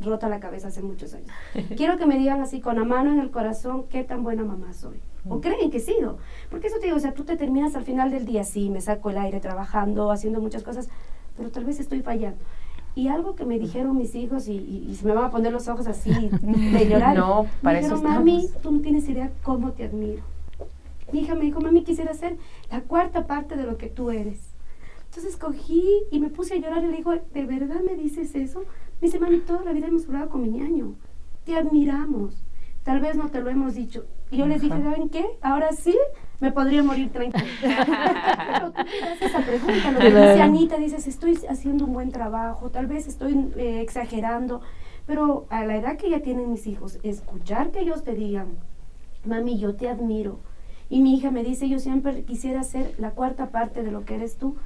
[0.00, 1.28] rota la cabeza hace muchos años.
[1.76, 4.72] Quiero que me digan así, con la mano en el corazón, qué tan buena mamá
[4.72, 5.00] soy.
[5.28, 6.18] O creen que he sido.
[6.50, 8.80] Porque eso te digo, o sea, tú te terminas al final del día, sí, me
[8.80, 10.88] saco el aire trabajando, haciendo muchas cosas,
[11.36, 12.38] pero tal vez estoy fallando.
[12.94, 15.52] Y algo que me dijeron mis hijos, y, y- y se me van a poner
[15.52, 17.16] los ojos así de llorar.
[17.16, 18.62] No, para me eso dijeron, mami, estamos".
[18.62, 20.22] tú no tienes idea cómo te admiro.
[21.12, 22.36] Mi hija me dijo, mami, quisiera ser
[22.70, 24.38] la cuarta parte de lo que tú eres.
[25.06, 28.62] Entonces cogí y me puse a llorar y le digo, ¿de verdad me dices eso?
[29.00, 30.94] Me dice, mami, toda la vida hemos hablado con mi ñaño.
[31.44, 32.44] Te admiramos.
[32.82, 34.06] Tal vez no te lo hemos dicho.
[34.30, 34.82] Y yo les dije.
[34.82, 35.24] ¿saben qué?
[35.40, 35.94] Ahora sí
[36.40, 37.44] me podría morir tranquila.
[38.54, 39.90] Pero tú te das esa pregunta.
[39.92, 44.60] Lo que dice Anita, dices, estoy haciendo un buen trabajo, tal vez estoy eh, exagerando.
[45.06, 48.58] Pero a la edad que ya tienen mis hijos, escuchar que ellos te digan,
[49.24, 50.40] mami, yo te admiro.
[50.90, 54.14] Y mi hija me dice, yo siempre quisiera ser la cuarta parte de lo que
[54.14, 54.56] eres tú.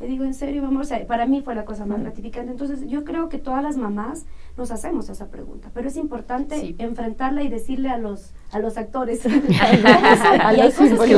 [0.00, 2.52] Le digo, en serio, amor, o sea, para mí fue la cosa más gratificante.
[2.52, 6.76] Entonces, yo creo que todas las mamás nos hacemos esa pregunta, pero es importante Sí.
[6.78, 9.26] enfrentarla y decirle a los a los actores.
[9.26, 9.28] A
[10.54, 11.14] y hay los cosas que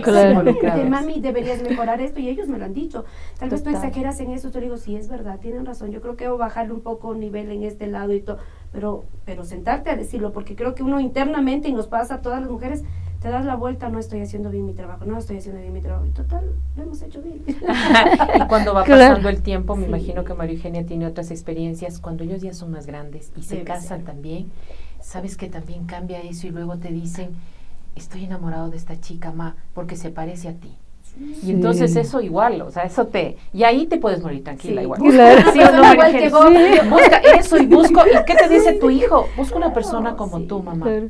[0.00, 3.04] Claro, mami, deberías mejorar esto y ellos me lo han dicho.
[3.38, 3.84] Tal vez tú Total.
[3.84, 5.90] exageras en eso, te digo, sí, es verdad, tienen razón.
[5.90, 8.38] Yo creo que debo bajarle un poco el nivel en este lado y todo,
[8.72, 12.40] pero pero sentarte a decirlo, porque creo que uno internamente y nos pasa a todas
[12.40, 12.82] las mujeres
[13.24, 15.80] te das la vuelta, no estoy haciendo bien mi trabajo, no estoy haciendo bien mi
[15.80, 16.04] trabajo.
[16.04, 16.44] Y total,
[16.76, 17.42] lo hemos hecho bien.
[18.36, 19.00] y cuando va Claro.
[19.14, 19.88] pasando el tiempo, me Sí.
[19.88, 23.54] imagino que María Eugenia tiene otras experiencias, cuando ellos ya son más grandes y se
[23.54, 24.04] Debe casan ser.
[24.04, 24.50] también,
[25.00, 27.30] sabes que también cambia eso y luego te dicen,
[27.96, 30.76] estoy enamorado de esta chica, ma, porque se parece a ti.
[31.42, 33.38] Y entonces eso igual, o sea, eso te...
[33.54, 34.84] Y ahí te puedes morir tranquila Sí.
[34.84, 35.00] igual.
[35.00, 35.42] Claro.
[35.54, 36.52] ¿Sí no, Igual que vos.
[36.90, 38.02] Busca eso y busco...
[38.06, 39.26] ¿Y qué te dice tu hijo?
[39.34, 40.84] Busca una persona como tú, mamá.
[40.84, 41.08] Claro.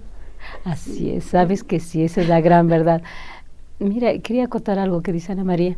[0.64, 3.02] Así es, sabes que sí, esa es la gran verdad.
[3.78, 5.76] Mira, quería acotar algo que dice Ana María.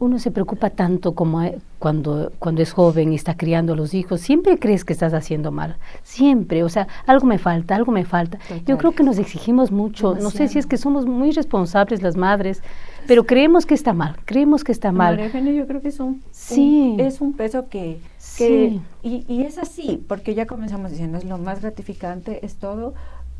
[0.00, 3.94] Uno se preocupa tanto como eh, cuando, cuando es joven y está criando a los
[3.94, 8.04] hijos, siempre crees que estás haciendo mal, siempre, o sea, algo me falta, algo me
[8.04, 8.38] falta.
[8.64, 12.16] Yo creo que nos exigimos mucho, no sé si es que somos muy responsables las
[12.16, 12.62] madres,
[13.08, 15.16] pero creemos que está mal, creemos que está mal.
[15.16, 16.92] María yo creo que es un, Sí.
[16.94, 18.80] un- es un peso que, Sí.
[19.02, 22.94] y, y es así, porque ya comenzamos diciendo, es lo más gratificante, es todo,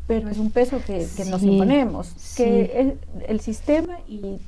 [0.09, 2.43] pero es un peso que, que nos imponemos, sí.
[2.43, 4.39] que es el sistema y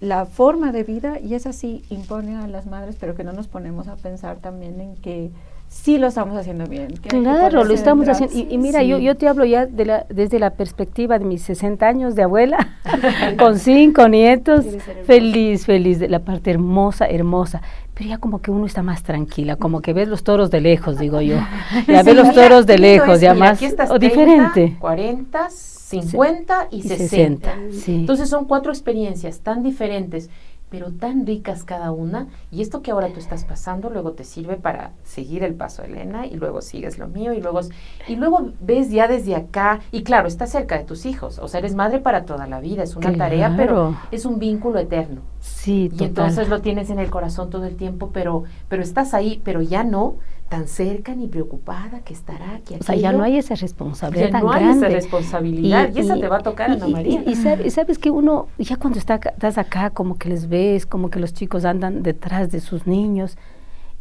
[0.00, 3.48] la forma de vida, y es así, impone a las madres, pero que no nos
[3.48, 5.30] ponemos a pensar también en que
[5.68, 6.96] sí lo estamos haciendo bien.
[6.96, 8.34] Claro, lo estamos haciendo.
[8.34, 9.04] Y, y mira, yo, Sí.
[9.04, 12.78] yo te hablo ya de la, desde la perspectiva de mis 60 años de abuela,
[13.38, 14.64] con cinco nietos,
[15.04, 17.60] feliz, feliz, de la parte hermosa, hermosa.
[17.94, 20.98] Pero ya como que uno está más tranquila, como que ves los toros de lejos,
[20.98, 21.36] digo yo.
[21.86, 24.76] Ya ves los toros de lejos, ya más, aquí estás o 30, diferente.
[24.80, 25.48] 40,
[25.90, 27.54] 50 y, Y 60.
[27.54, 27.94] 60, sí.
[27.96, 30.30] Entonces son cuatro experiencias tan diferentes,
[30.70, 32.28] pero tan ricas cada una.
[32.50, 35.88] Y esto que ahora tú estás pasando, luego te sirve para seguir el paso de
[35.88, 37.60] Elena y luego sigues lo mío y luego,
[38.06, 39.80] y luego ves ya desde acá.
[39.90, 41.38] Y claro, estás cerca de tus hijos.
[41.40, 42.84] O sea, eres madre para toda la vida.
[42.84, 45.22] Es una tarea, pero es un vínculo eterno.
[45.40, 49.40] Sí, Y entonces lo tienes en el corazón todo el tiempo, pero, pero estás ahí,
[49.42, 50.16] pero ya no
[50.50, 54.32] tan cerca ni preocupada que estará, que o sea, ya no hay esa responsabilidad Ya
[54.32, 54.86] tan no hay grande.
[54.88, 57.22] esa responsabilidad y, esa te va a tocar, y- Ana y- María.
[57.24, 60.48] Y, y sabe- y sabes que uno, ya cuando está, estás acá, como que les
[60.48, 63.38] ves, como que los chicos andan detrás de sus niños,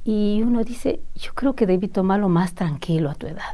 [0.04, 3.54] y uno dice, yo creo que debí tomarlo más tranquilo a tu edad.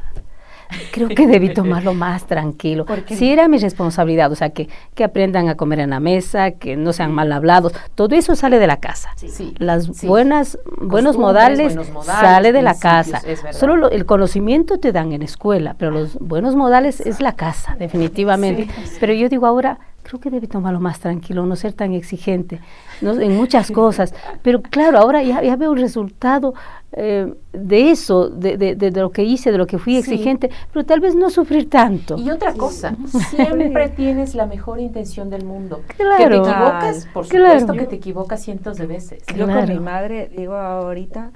[0.92, 2.84] Creo que debí tomarlo más tranquilo.
[3.16, 6.76] Sí era mi responsabilidad, o sea, que, que aprendan a comer en la mesa, que
[6.76, 9.10] no sean mal hablados, todo eso sale de la casa.
[9.16, 9.54] Sí.
[9.58, 13.20] Las buenas, buenos modales, buenos modales, sale de la casa.
[13.52, 17.76] Solo lo- el conocimiento te dan en escuela, pero los buenos modales es la casa,
[17.78, 18.68] definitivamente.
[19.00, 22.60] Pero yo digo ahora, creo que debe tomarlo más tranquilo, no ser tan exigente
[23.00, 23.18] ¿no?
[23.20, 24.14] en muchas cosas.
[24.42, 26.54] Pero claro, ahora ya, ya veo el resultado
[26.92, 29.98] eh, de eso, de, de- de- de lo que hice, de lo que fui Sí.
[29.98, 32.16] exigente, pero tal vez no sufrir tanto.
[32.18, 32.94] Y otra cosa,
[33.30, 35.82] siempre tienes la mejor intención del mundo.
[35.88, 36.36] Que te Claro.
[36.36, 37.58] equivocas, por Claro.
[37.60, 39.24] supuesto que te equivocas cientos de veces.
[39.34, 39.74] Yo con Claro.
[39.74, 41.32] mi madre, digo ahorita,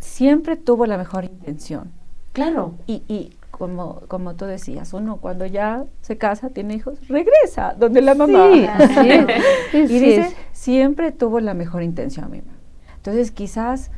[0.00, 1.92] siempre tuvo la mejor intención.
[2.32, 2.74] Claro.
[2.86, 8.00] Y, y como, como tú decías, uno cuando ya se casa, tiene hijos, regresa donde
[8.00, 8.50] la mamá.
[8.52, 9.26] Sí, así es.
[9.72, 10.36] y dice, es.
[10.52, 12.58] siempre tuvo la mejor intención mi mamá.
[12.96, 13.90] Entonces quizás,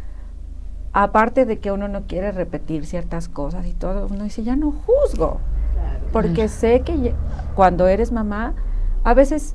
[0.93, 4.73] aparte de que uno no quiere repetir ciertas cosas y todo, uno dice, ya no
[4.73, 5.41] juzgo.
[6.13, 7.15] Porque sé que
[7.55, 8.55] cuando eres mamá,
[9.05, 9.55] a veces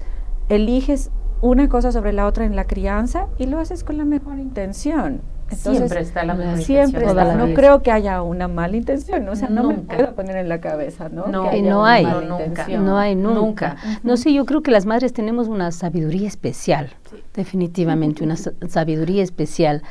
[0.50, 1.12] eliges
[1.42, 5.22] una cosa sobre la otra en la crianza y lo haces con la mejor intención.
[5.52, 7.14] Entonces, siempre está la mejor Siempre está.
[7.26, 10.50] la No creo que haya una mala intención, o sea, no me puedo poner en
[10.50, 11.28] la cabeza, ¿no?
[11.28, 12.04] No, que Y haya no una hay.
[12.06, 12.68] mala No, nunca.
[12.68, 13.40] No hay nunca.
[13.40, 13.78] Nunca.
[14.04, 16.90] No sé, yo creo que las madres tenemos una sabiduría especial,
[17.36, 19.82] definitivamente, una sa- sabiduría especial.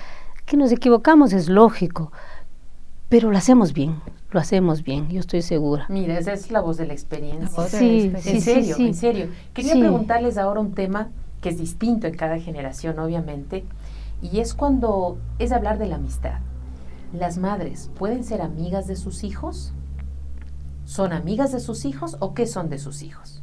[0.47, 2.11] Que nos equivocamos es lógico,
[3.09, 3.97] pero lo hacemos bien,
[4.31, 5.87] lo hacemos bien, yo estoy segura.
[5.89, 7.49] Mira, esa es la voz de la experiencia.
[7.49, 8.87] La voz de Sí, la En sí, serio, sí.
[8.87, 9.27] en serio.
[9.53, 9.81] Quería Sí.
[9.81, 11.09] preguntarles ahora un tema
[11.41, 13.65] que es distinto en cada generación, obviamente,
[14.23, 16.39] y es cuando es hablar de la amistad.
[17.13, 19.73] ¿Las madres pueden ser amigas de sus hijos?
[20.85, 23.43] ¿Son amigas de sus hijos o qué son de sus hijos?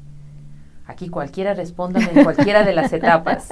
[0.86, 3.50] Aquí cualquiera responda en cualquiera de las etapas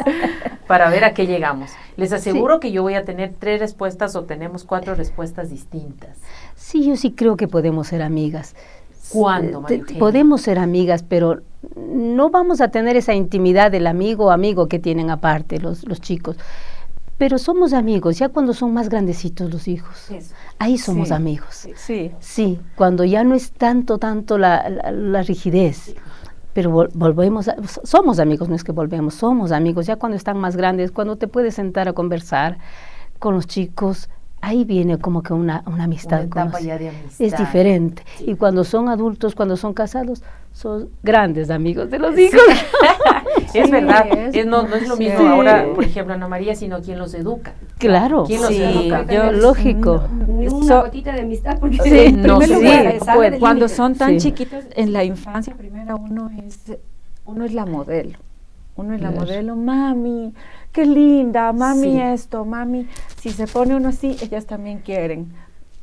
[0.68, 1.72] para ver a qué llegamos.
[1.98, 6.18] Les aseguro que yo voy a tener tres respuestas o tenemos cuatro respuestas distintas.
[6.56, 8.56] Sí, yo sí creo que podemos ser amigas.
[9.10, 9.84] ¿Cuándo, María?
[10.00, 11.42] Podemos ser amigas, pero
[11.76, 16.00] no vamos a tener esa intimidad del amigo o amigo que tienen aparte los, los
[16.00, 16.38] chicos.
[17.18, 20.10] Pero somos amigos, ya cuando son más grandecitos los hijos.
[20.60, 21.14] Ahí somos Sí.
[21.14, 21.68] amigos.
[21.76, 22.12] Sí.
[22.20, 25.96] Sí, cuando ya no es tanto, tanto la, la- la rigidez.
[26.54, 29.86] Pero vol- volvemos, a- somos amigos, no es que volvemos, somos amigos.
[29.86, 32.58] Ya cuando están más grandes, cuando te puedes sentar a conversar
[33.20, 34.10] con los chicos,
[34.42, 36.20] ahí viene como que una, una amistad.
[36.32, 37.26] Una etapa ya de amistad.
[37.26, 38.04] es diferente.
[38.20, 40.22] Y cuando son adultos, cuando son casados,
[40.54, 42.24] son grandes amigos de los Sí.
[42.26, 42.42] hijos.
[43.54, 46.56] es Sí, verdad, es es- no, no es lo mismo ahora, por ejemplo, Ana María,
[46.56, 47.54] sino quien los educa.
[47.78, 48.24] Claro.
[48.26, 49.06] ¿Quién los Sí, educa?
[49.12, 50.04] yo- lógico.
[50.28, 54.12] Ni una So- gotita de amistad porque Sí, en No lugar, puede, cuando son tan
[54.20, 54.30] Sí.
[54.30, 56.60] chiquitos en la infancia, primero uno es
[57.26, 58.20] uno es la modelo.
[58.78, 59.26] Uno es la Claro.
[59.26, 60.34] modelo, mami,
[60.76, 62.00] qué linda, mami Sí.
[62.02, 62.88] esto, mami.
[63.20, 65.32] Si se pone uno así, ellas también quieren.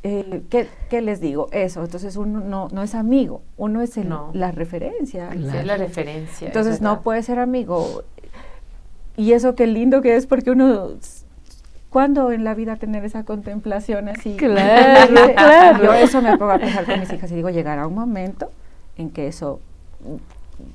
[0.03, 1.47] Eh, ¿qué, qué les digo?
[1.51, 1.83] Eso.
[1.83, 4.29] Entonces uno no, no es amigo, uno es el- No.
[4.33, 5.29] la referencia.
[5.29, 5.59] Claro.
[5.59, 6.47] Es la referencia.
[6.47, 8.03] es Entonces no puede ser amigo.
[9.17, 10.89] Y eso qué lindo que es porque uno...
[11.89, 14.35] ¿Cuándo en la vida tener esa contemplación así?
[14.35, 15.83] Claro, claro.
[15.83, 18.49] Yo eso me pongo a pensar con mis hijas y digo, llegará un momento
[18.97, 19.59] en que eso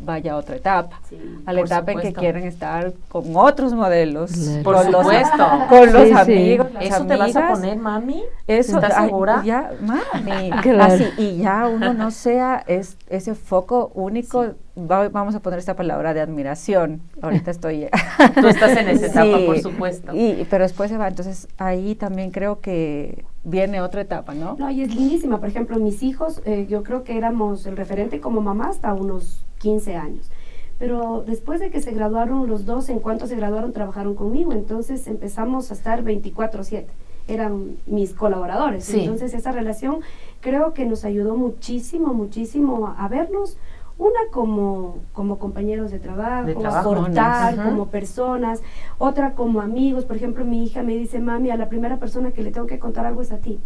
[0.01, 1.17] vaya a otra etapa, Sí.
[1.47, 2.21] a la etapa en que supuesto.
[2.21, 4.63] quieren estar con otros modelos, Claro.
[4.63, 5.45] Por con los, supuesto.
[5.69, 6.15] con los Sí, sí.
[6.33, 7.59] amigos, ¿Eso te vas a amigas.
[7.59, 8.23] poner, mami?
[8.47, 9.43] Eso, ¿Estás ay, segura?
[9.45, 10.51] Ya, mami.
[10.63, 10.95] Claro.
[10.95, 14.47] Así, y ya uno no sea es, ese foco único,
[14.79, 17.01] va- vamos a poner esta palabra de admiración.
[17.23, 17.87] Ahorita estoy.
[18.41, 20.13] Tú estás en esa etapa, por supuesto.
[20.15, 21.09] Y, pero después se va.
[21.09, 24.57] Entonces ahí también creo que viene otra etapa, ¿no?
[24.59, 25.39] No, y es lindísima.
[25.41, 29.45] Por ejemplo, mis hijos, eh, yo creo que éramos el referente como mamá hasta unos
[29.59, 30.31] 15 años.
[30.79, 34.53] Pero después de que se graduaron los dos, en cuanto se graduaron, trabajaron conmigo.
[34.53, 36.87] Entonces empezamos a estar 24/7.
[37.27, 38.85] Eran mis colaboradores.
[38.85, 39.01] Sí.
[39.01, 39.99] Entonces esa relación
[40.41, 43.57] creo que nos ayudó muchísimo, muchísimo a, a vernos.
[43.99, 48.63] Una como, como compañeros de trabajo, De trabajo, aportar como personas,
[48.99, 50.05] otra como amigos.
[50.05, 52.79] Por ejemplo, mi hija me dice, mami, a la primera persona que le tengo que
[52.79, 53.59] contar algo es a ti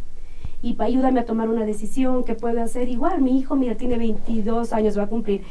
[0.63, 2.89] y pa- ayúdame a tomar una decisión que puede hacer.
[2.89, 5.43] Igual, mi hijo, mira, tiene 22 años, va a cumplir.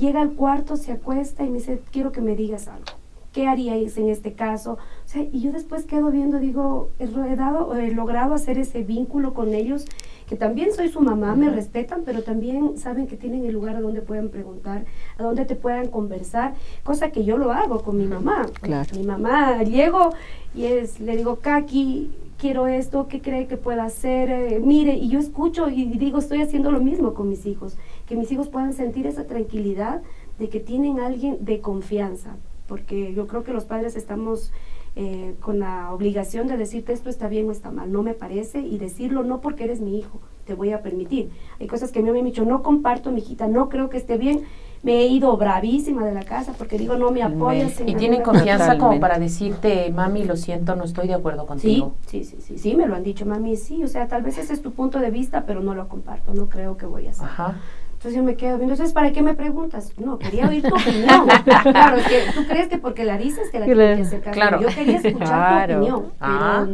[0.00, 2.86] Llega al cuarto, se acuesta y me dice, quiero que me digas algo.
[3.34, 4.72] ¿Qué haríais en este caso?
[4.72, 9.34] O sea, y yo después quedo viendo, digo, he, dado, he logrado hacer ese vínculo
[9.34, 9.84] con ellos,
[10.26, 13.82] que también soy su mamá, me respetan, pero también saben que tienen el lugar a
[13.82, 14.86] donde pueden preguntar,
[15.18, 18.46] a donde te puedan conversar, cosa que yo lo hago con mi mamá.
[18.62, 18.88] Claro.
[18.96, 20.14] Mi mamá, llego
[20.54, 22.10] y es, le digo, Kaki,
[22.40, 24.30] quiero esto, ¿qué cree que pueda hacer?
[24.30, 27.76] Eh, mire, y yo escucho y digo, estoy haciendo lo mismo con mis hijos,
[28.10, 30.02] que mis hijos puedan sentir esa tranquilidad
[30.40, 32.34] de que tienen alguien de confianza,
[32.66, 34.52] porque yo creo que los padres estamos
[34.96, 38.58] eh, con la obligación de decirte esto está bien o está mal, no me parece,
[38.62, 41.30] y decirlo no porque eres mi hijo, te voy a permitir.
[41.60, 43.98] Hay cosas que a mí me han dicho, no comparto, mi hijita, no creo que
[43.98, 44.40] esté bien.
[44.82, 47.80] Me he ido bravísima de la casa porque digo, no me apoyas.
[47.86, 51.94] Y tienen confianza como para decirte, mami, lo siento, no estoy de acuerdo contigo.
[52.08, 54.36] Sí, sí, sí, sí, sí, me lo han dicho, mami, sí, o sea, tal vez
[54.38, 57.10] ese es tu punto de vista, pero no lo comparto, no creo que voy a
[57.10, 57.26] hacer.
[57.26, 57.60] Ajá.
[58.00, 59.92] Entonces yo me quedo viendo, entonces, ¿para qué me preguntas?
[59.98, 61.28] No, quería oír tu opinión.
[61.64, 64.58] claro, es que tú crees que porque la dices que la tienes que hacer Claro.
[64.58, 66.66] Yo quería escuchar tu opinión, ah,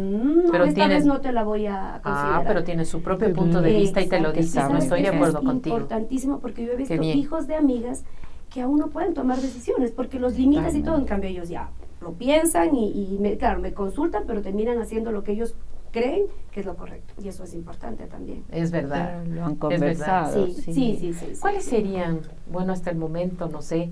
[0.52, 2.32] pero, esta vez no te la voy a considerar.
[2.32, 5.08] Ah, pero tiene su propio punto de vista y te lo dice, no estoy de
[5.08, 5.74] acuerdo contigo.
[5.74, 8.04] Es importantísimo porque yo he visto hijos de amigas
[8.48, 11.70] que aún no pueden tomar decisiones porque los limitas y todo, en cambio ellos ya
[12.00, 15.56] lo piensan y, me, claro, me consultan, pero terminan haciendo lo que ellos
[15.90, 17.14] creen que es lo correcto.
[17.22, 18.44] Y eso es importante también.
[18.50, 19.24] Es verdad.
[19.26, 20.46] lo han conversado.
[20.46, 21.14] Sí, sí, sí.
[21.14, 22.20] sí, ¿Cuáles serían,
[22.50, 23.90] bueno, hasta el momento, no sé,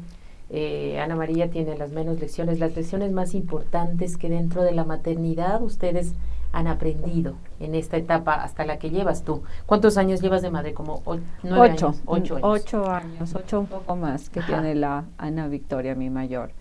[0.51, 4.85] eh, Ana María tiene las menos lecciones, las lecciones más importantes que dentro de la
[4.85, 6.15] maternidad ustedes
[6.53, 9.43] han aprendido en esta etapa hasta la que llevas tú?
[9.67, 10.73] ¿Cuántos años llevas de madre?
[10.73, 11.03] Como
[11.43, 12.03] nueve ocho, años.
[12.07, 12.45] Ocho años.
[12.45, 16.53] Ocho años, ocho un poco más que tiene la Ana Victoria, mi mayor.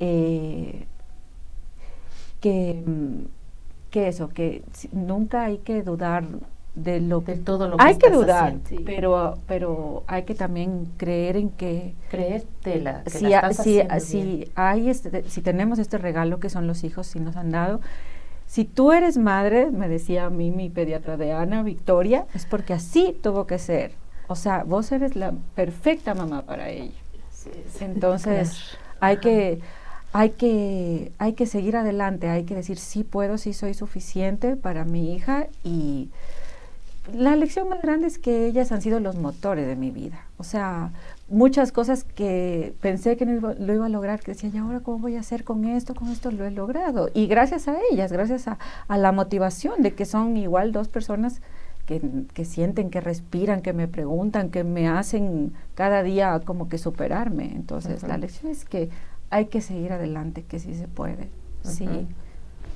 [0.00, 0.86] Eh,
[2.40, 3.37] que mm,
[3.90, 6.24] que eso, que nunca hay que dudar
[6.74, 8.54] de lo de todo lo que hay que dudar
[8.86, 14.88] pero pero hay que también creer en que creértela que si, la si, si hay
[14.88, 17.80] este, si tenemos este regalo que son los hijos si nos han dado
[18.48, 22.72] si tú eres madre me decía a mí mi pediatra de Ana Victoria es porque
[22.72, 23.92] así tuvo que ser.
[24.26, 26.94] O sea vos eres la perfecta mamá para ella.
[27.80, 29.60] Entonces hay que
[30.12, 34.84] hay que, hay que seguir adelante, hay que decir sí puedo, sí soy suficiente para
[34.84, 36.10] mi hija y
[37.12, 40.26] la lección más grande es que ellas han sido los motores de mi vida.
[40.36, 40.92] O sea,
[41.28, 44.98] muchas cosas que pensé que no lo iba a lograr, que decía, ¿y ahora cómo
[44.98, 45.94] voy a hacer con esto?
[45.94, 47.08] Con esto lo he logrado.
[47.14, 51.40] Y gracias a ellas, gracias a, la motivación de que son igual dos personas
[51.86, 52.02] que,
[52.34, 57.52] que, sienten, que respiran, que me preguntan, que me hacen cada día como que superarme.
[57.54, 58.90] Entonces, la lección es que
[59.30, 61.28] hay que seguir adelante, que sí se puede.
[61.62, 61.86] Sí,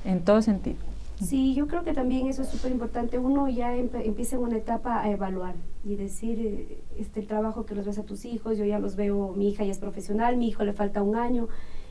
[0.05, 0.77] en todo sentido.
[1.23, 3.19] Sí, yo creo que también eso es súper importante.
[3.19, 7.87] Uno ya empieza en una etapa a evaluar y decir, eh, este trabajo que los
[7.87, 10.65] ves a tus hijos, yo ya los veo, mi hija ya es profesional, mi hijo
[10.65, 11.49] le falta un año,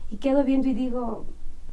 [0.09, 1.25] y quedo viendo y digo,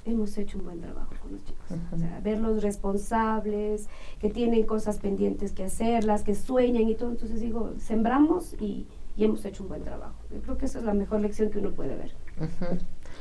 [0.05, 1.65] hemos hecho un buen trabajo con los chicos.
[1.93, 3.89] O sea, verlos responsables,
[4.21, 7.11] que tienen cosas pendientes que hacerlas, que sueñan y todo.
[7.11, 10.15] Entonces digo, sembramos y, y hemos hecho un buen trabajo.
[10.33, 12.13] Yo creo que esa es la mejor lección que uno puede ver.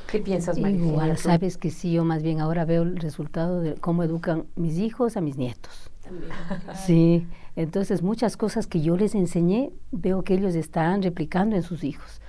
[0.09, 0.77] ¿Qué piensas, María?
[0.77, 4.77] Igual, sabes que sí, yo más bien ahora veo el resultado de cómo educan mis
[4.77, 5.91] hijos a mis nietos.
[6.01, 6.31] También.
[6.85, 11.83] Sí, entonces muchas cosas que yo les enseñé, veo que ellos están replicando en sus
[11.83, 12.21] hijos.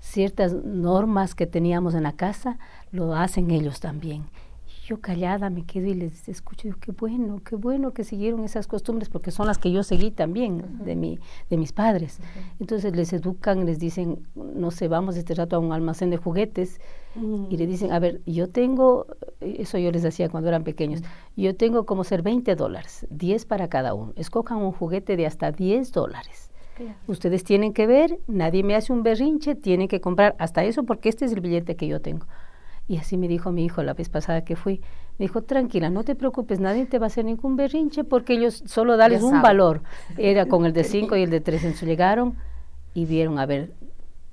[0.00, 2.58] Ciertas normas que teníamos en la casa,
[2.92, 4.24] lo hacen ellos también
[4.86, 8.68] yo callada me quedo y les escucho, digo, qué bueno, qué bueno que siguieron esas
[8.68, 11.18] costumbres, porque son las que yo seguí también de, mi,
[11.50, 12.20] de mis padres.
[12.60, 16.80] Entonces les educan, les dicen, no sé, vamos este rato a un almacén de juguetes
[17.50, 19.06] y le dicen, a ver, yo tengo,
[19.40, 21.02] eso yo les decía cuando eran pequeños,
[21.36, 24.12] yo tengo como ser 20 dólares, 10 para cada uno.
[24.14, 26.50] Escojan un juguete de hasta 10 dólares.
[27.06, 31.08] Ustedes tienen que ver, nadie me hace un berrinche, tienen que comprar hasta eso porque
[31.08, 32.26] este es el billete que yo tengo.
[32.88, 34.80] Y así me dijo mi hijo la vez pasada que fui.
[35.18, 38.62] Me dijo, tranquila, no te preocupes, nadie te va a hacer ningún berrinche porque ellos
[38.66, 39.82] solo darles un valor.
[40.16, 41.64] Era con el de 5 y el de 3.
[41.64, 42.36] Entonces llegaron
[42.94, 43.72] y vieron, a ver,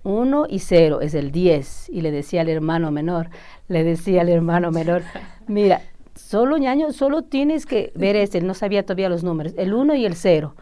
[0.04, 1.90] 1 y 0 es el 10.
[1.90, 3.30] Y le decía al hermano menor,
[3.68, 5.02] le decía al hermano menor,
[5.48, 5.82] mira,
[6.16, 9.96] solo ñaño, solo tienes que ver este, él no sabía todavía los números, el 1
[9.96, 10.56] y el 0.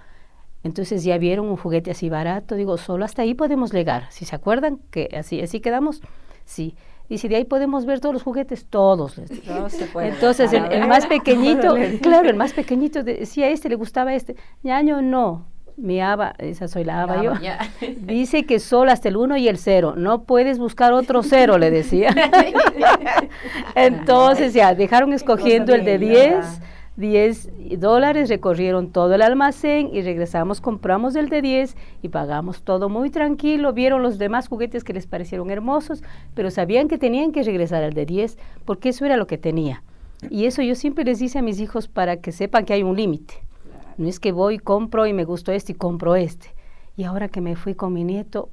[0.63, 4.05] Entonces ya vieron un juguete así barato, digo, solo hasta ahí podemos llegar.
[4.11, 6.01] Si se acuerdan que así, así quedamos,
[6.45, 6.75] sí.
[7.11, 9.19] Y si de ahí podemos ver todos los juguetes, todos.
[9.95, 14.37] Entonces, el, más pequeñito, claro, el más pequeñito decía, a este le gustaba este.
[14.63, 15.45] Ñaño, no.
[15.75, 17.33] Mi aba, esa soy la aba yo,
[17.97, 19.95] dice que solo hasta el 1 y el 0.
[19.97, 22.15] No puedes buscar otro cero, le decía.
[23.75, 26.61] Entonces, ya, dejaron escogiendo el de 10
[27.01, 32.87] 10 dólares, recorrieron todo el almacén y regresamos, compramos el de 10 y pagamos todo
[32.87, 33.73] muy tranquilo.
[33.73, 37.93] Vieron los demás juguetes que les parecieron hermosos, pero sabían que tenían que regresar al
[37.93, 39.83] de 10 porque eso era lo que tenía.
[40.29, 42.95] Y eso yo siempre les dice a mis hijos para que sepan que hay un
[42.95, 43.33] límite.
[43.97, 46.53] No es que voy, compro y me gustó este y compro este.
[46.95, 48.49] Y ahora que me fui con mi nieto,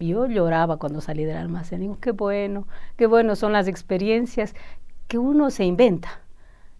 [0.00, 1.80] yo lloraba cuando salí del almacén.
[1.80, 4.54] Digo, qué bueno, qué bueno son las experiencias
[5.06, 6.23] que uno se inventa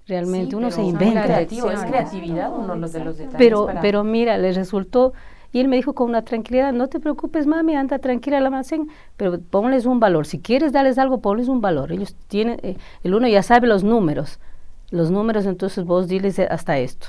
[0.07, 1.41] Realmente uno se inventa.
[1.41, 3.37] es creatividad uno de los detalles.
[3.39, 5.15] Pero, pero mira, le resultó,
[5.51, 8.89] y él me dijo con una tranquilidad, no te preocupes mami, anda tranquila al almacén,
[9.17, 10.27] pero ponles un valor.
[10.27, 11.93] Si quieres darles algo, ponles un valor.
[11.93, 14.41] Ellos tienen, eh, el uno ya sabe los números.
[14.91, 17.07] Los números, entonces vos diles hasta esto.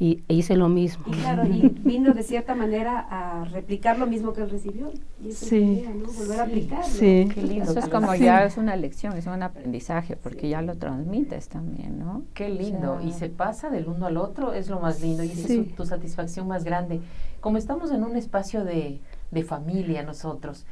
[0.00, 1.04] Y e hice lo mismo.
[1.08, 4.90] Y claro, y vino de cierta manera a replicar lo mismo que él recibió.
[5.22, 5.84] Y eso Sí.
[5.86, 6.10] es ¿no?
[6.10, 6.84] Volver a aplicarlo.
[6.86, 7.28] Sí.
[7.32, 7.70] Qué lindo.
[7.70, 11.98] Eso es como ya es una lección, es un aprendizaje, porque ya lo transmites también,
[11.98, 12.22] ¿no?
[12.34, 12.94] Qué lindo.
[12.94, 15.22] O sea, y se pasa del uno al otro, es lo más lindo.
[15.22, 15.58] Y esa Sí.
[15.60, 17.00] es su- tu satisfacción más grande.
[17.42, 20.64] Como estamos en un espacio de, de familia nosotros,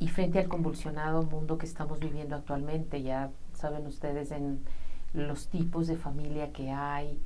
[0.00, 4.58] y frente al convulsionado mundo que estamos viviendo actualmente, ya saben ustedes en
[5.12, 7.20] los tipos de familia que hay,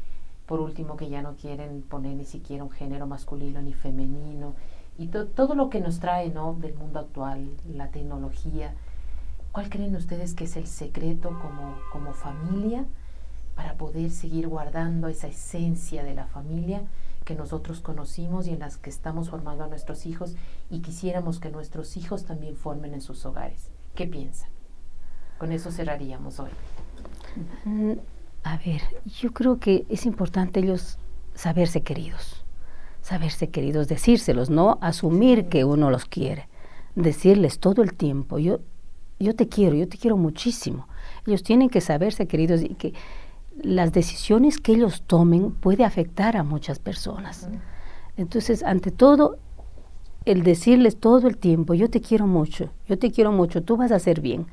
[0.49, 4.55] por último que ya no quieren poner ni siquiera un género masculino ni femenino,
[4.99, 6.55] y to- todo lo que nos trae ¿no?
[6.55, 8.75] del mundo actual, la tecnología.
[9.53, 12.85] ¿Cuál creen ustedes que es el secreto como, como familia
[13.55, 16.83] para poder seguir guardando esa esencia de la familia
[17.25, 20.35] que nosotros conocimos y en las que estamos formando a nuestros hijos
[20.71, 23.71] y quisiéramos que nuestros hijos también formen en sus hogares?
[23.95, 24.49] ¿Qué piensan?
[25.39, 26.51] Con eso cerraríamos hoy.
[28.43, 28.83] A ver,
[29.21, 30.99] yo creo que es importante ellos
[31.35, 32.45] saberse queridos,
[33.03, 36.49] saberse queridos, decírselos, no asumir que uno los quiere,
[36.95, 38.61] decirles todo el tiempo, yo,
[39.21, 40.89] yo te quiero, yo te quiero muchísimo.
[41.27, 42.95] Ellos tienen que saberse queridos y que
[43.63, 47.49] las decisiones que ellos tomen puede afectar a muchas personas.
[48.17, 49.39] Entonces, ante todo,
[50.25, 53.93] el decirles todo el tiempo, yo te quiero mucho, yo te quiero mucho, tú vas
[53.93, 54.47] a hacer bien.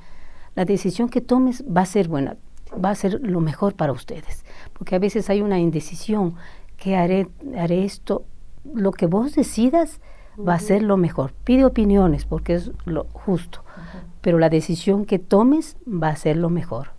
[0.56, 2.38] La decisión que tomes va a ser buena,
[2.74, 6.36] va a ser lo mejor para ustedes, porque a veces hay una indecisión,
[6.78, 8.26] que haré, haré esto,
[8.74, 10.02] lo que vos decidas
[10.38, 11.34] va a ser lo mejor.
[11.44, 13.64] Pide opiniones porque es lo justo,
[14.22, 16.90] pero la decisión que tomes va a ser lo mejor.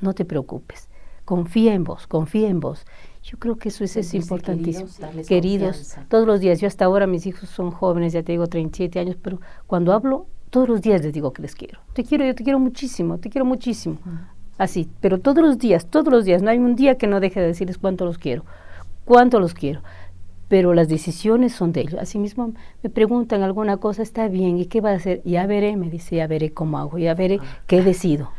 [0.00, 0.88] No te preocupes,
[1.24, 2.86] confía en vos, confía en vos.
[3.22, 4.88] Yo creo que eso es, es importantísimo.
[5.28, 6.58] queridos, todos los días.
[6.60, 10.26] Yo hasta ahora mis hijos son jóvenes, ya te digo 37 años, pero cuando hablo,
[10.48, 11.80] todos los días les digo que les quiero.
[11.92, 13.98] Te quiero, yo te quiero muchísimo, te quiero muchísimo.
[14.60, 16.42] Así, pero todos los días, todos los días.
[16.42, 18.44] No hay un día que no deje de decirles cuánto los quiero,
[19.06, 19.80] cuánto los quiero.
[20.48, 21.98] Pero las decisiones son de ellos.
[21.98, 22.52] Asimismo,
[22.82, 25.22] me preguntan alguna cosa, está bien, ¿y qué va a hacer?
[25.24, 28.32] Ya veré, me dice, ya veré cómo hago, ya veré qué decido.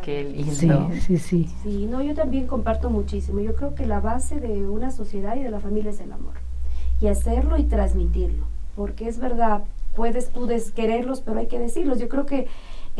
[0.00, 0.88] Qué lindo.
[0.94, 1.48] Sí, sí, sí.
[1.62, 3.40] Sí, no, yo también comparto muchísimo.
[3.40, 6.32] Yo creo que la base de una sociedad y de la familia es el amor.
[7.02, 8.46] Y hacerlo y transmitirlo.
[8.74, 9.64] Porque es verdad,
[9.94, 11.98] puedes tú quererlos, pero hay que decirlos.
[11.98, 12.46] Yo creo que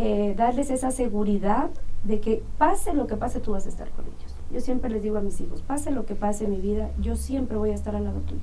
[0.00, 1.70] eh, darles esa seguridad
[2.04, 4.36] de que pase lo que pase, tú vas a estar con ellos.
[4.52, 7.16] Yo siempre les digo a mis hijos, pase lo que pase en mi vida, yo
[7.16, 8.40] siempre voy a estar al lado tuyo.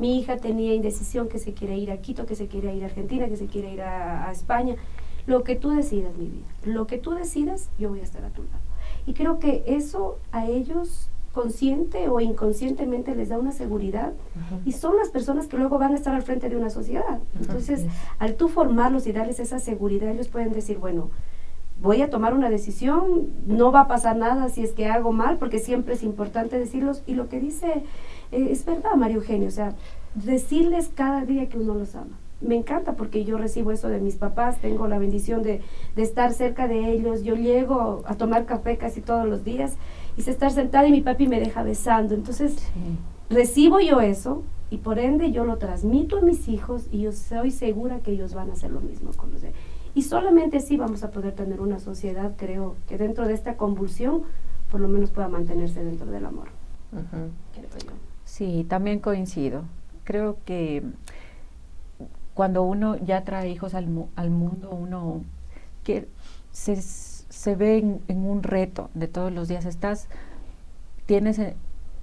[0.00, 2.86] Mi hija tenía indecisión que se quiere ir a Quito, que se quiere ir a
[2.86, 4.74] Argentina, que se quiere ir a, a España.
[5.26, 8.30] Lo que tú decidas, mi vida, lo que tú decidas, yo voy a estar a
[8.30, 8.58] tu lado.
[9.06, 14.12] Y creo que eso a ellos, consciente o inconscientemente, les da una seguridad
[14.64, 17.20] y son las personas que luego van a estar al frente de una sociedad.
[17.38, 17.86] Entonces,
[18.18, 21.10] al tú formarlos y darles esa seguridad, ellos pueden decir, bueno,
[21.80, 25.38] voy a tomar una decisión, no va a pasar nada si es que hago mal,
[25.38, 27.02] porque siempre es importante decirlos.
[27.06, 27.84] Y lo que dice
[28.32, 29.74] eh, es verdad, María Eugenia, o sea,
[30.14, 32.18] decirles cada día que uno los ama.
[32.40, 35.60] Me encanta porque yo recibo eso de mis papás, tengo la bendición de,
[35.94, 39.76] de estar cerca de ellos, yo llego a tomar café casi todos los días
[40.20, 42.14] sé estar sentada y mi papi me deja besando.
[42.14, 42.56] Entonces,
[43.28, 47.50] recibo yo eso y por ende yo lo transmito a mis hijos y yo soy
[47.50, 49.52] segura que ellos van a hacer lo mismo con los de
[49.92, 54.22] y solamente así vamos a poder tener una sociedad, creo, que dentro de esta convulsión
[54.70, 56.46] por lo menos pueda mantenerse dentro del amor.
[56.92, 57.30] Ujú.
[57.52, 57.92] creo yo.
[58.24, 59.62] Sí, también coincido.
[60.04, 60.84] Creo que
[62.34, 65.22] cuando uno ya trae hijos al, mu- al mundo, uno
[65.82, 66.06] que
[66.52, 66.76] se,
[67.40, 69.64] se ve en, en un reto de todos los días.
[69.64, 70.08] Estás,
[71.06, 71.54] tienes en,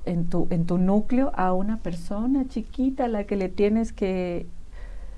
[0.06, 4.48] en tu, en tu núcleo a una persona chiquita a la que le tienes que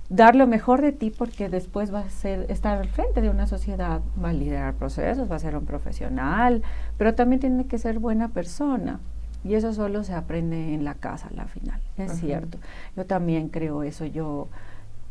[0.09, 3.47] dar lo mejor de ti porque después va a ser estar al frente de una
[3.47, 6.63] sociedad, va a liderar procesos, va a ser un profesional,
[6.97, 8.99] pero también tiene que ser buena persona.
[9.45, 12.57] Y eso solo se aprende en la casa a la final, es cierto.
[12.97, 14.49] Yo también creo eso, yo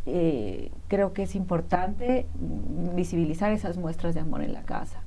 [0.06, 2.26] eh, creo que es importante
[2.94, 5.02] visibilizar esas muestras de amor en la casa.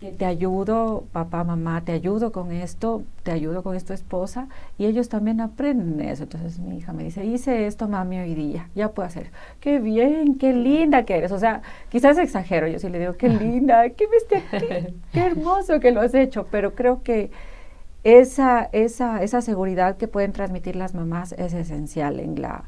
[0.00, 4.86] Que te ayudo, papá, mamá, te ayudo con esto, te ayudo con esto, esposa, y
[4.86, 6.24] ellos también aprenden eso.
[6.24, 9.30] Entonces mi hija me dice, hice esto, mami, hoy día, ya puedo hacer.
[9.60, 11.30] Qué bien, qué linda que eres.
[11.30, 15.78] O sea, quizás exagero, yo sí le digo, qué linda, qué bestia, qué, qué hermoso
[15.78, 17.30] que lo has hecho, pero creo que
[18.04, 22.64] esa, esa, esa seguridad que pueden transmitir las mamás es esencial en la,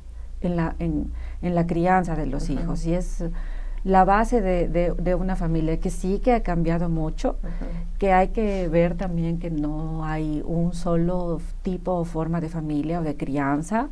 [0.49, 1.11] en la, en,
[1.43, 2.61] en la crianza de los Ujú.
[2.61, 3.25] hijos y es
[3.85, 7.99] la base de, de- de una familia que sí que ha cambiado mucho, Ujú.
[7.99, 13.01] que hay que ver también que no hay un solo tipo o forma de familia
[13.01, 13.89] o de crianza.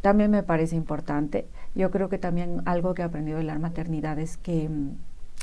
[0.00, 1.48] También me parece importante.
[1.74, 4.90] Yo creo que también algo que he aprendido de la maternidad es que mm,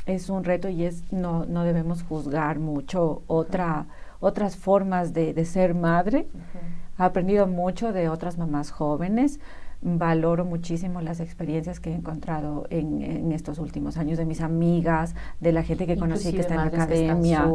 [0.06, 3.86] es un reto y es no, no debemos juzgar mucho otra,
[4.20, 6.26] otras formas de, ser madre.
[6.98, 9.40] He aprendido mucho de otras mamás jóvenes.
[9.86, 15.52] Valoro muchísimo las experiencias que he encontrado en, estos últimos años de mis amigas, de
[15.52, 17.46] la gente que conocí que está en la academia,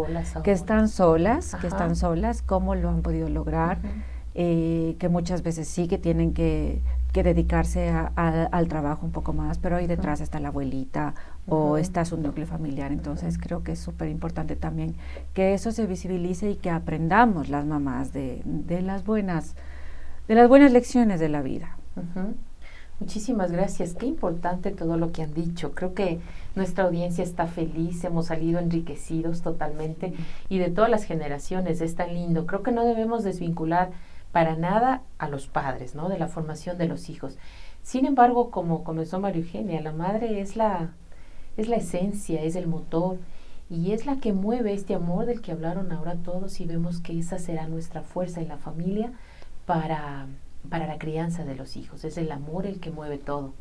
[0.43, 3.79] que están solas, que están solas, cómo lo han podido lograr.
[4.35, 6.81] Eh, que muchas veces sí que tienen que,
[7.13, 11.15] dedicarse al trabajo un poco más, pero ahí detrás está la abuelita
[11.47, 12.91] o está su núcleo familiar.
[12.91, 14.95] Entonces creo que es súper importante también
[15.33, 18.43] que eso se visibilice y que aprendamos las mamás de,
[18.83, 19.55] las buenas
[20.27, 21.78] de las buenas lecciones de la vida.
[22.99, 23.93] Muchísimas gracias.
[23.93, 25.71] Qué importante todo lo que han dicho.
[25.71, 26.19] Creo que
[26.55, 30.13] nuestra audiencia está feliz, hemos salido enriquecidos totalmente
[30.49, 31.79] y de todas las generaciones.
[31.79, 32.45] Es tan lindo.
[32.45, 33.91] Creo que no debemos desvincular
[34.33, 36.09] para nada a los padres, ¿no?
[36.09, 37.37] De la formación de los hijos.
[37.83, 40.91] Sin embargo, como comenzó María Eugenia, la madre es la,
[41.57, 43.17] es la esencia, es el motor
[43.69, 47.17] y es la que mueve este amor del que hablaron ahora todos y vemos que
[47.17, 49.13] esa será nuestra fuerza en la familia
[49.65, 50.27] para,
[50.69, 52.03] para la crianza de los hijos.
[52.03, 53.53] Es el amor el que mueve todo.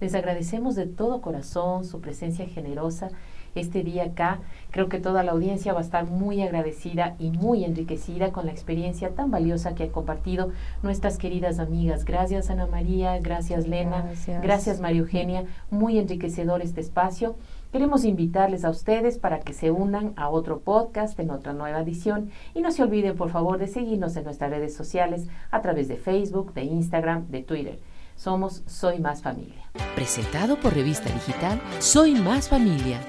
[0.00, 3.10] Les agradecemos de todo corazón su presencia generosa
[3.54, 4.40] este día acá.
[4.70, 8.52] Creo que toda la audiencia va a estar muy agradecida y muy enriquecida con la
[8.52, 10.50] experiencia tan valiosa que ha compartido
[10.82, 12.04] nuestras queridas amigas.
[12.04, 14.06] Gracias Ana María, gracias Lena,
[14.42, 15.44] gracias, María Eugenia.
[15.70, 17.36] Muy enriquecedor este espacio.
[17.72, 22.30] Queremos invitarles a ustedes para que se unan a otro podcast en otra nueva edición
[22.52, 25.96] y no se olviden por favor de seguirnos en nuestras redes sociales a través de
[25.96, 27.78] Facebook, de Instagram, de Twitter.
[28.14, 29.70] Somos Soy Más Familia.
[29.94, 33.00] Presentado por Revista Digital Soy Más Familia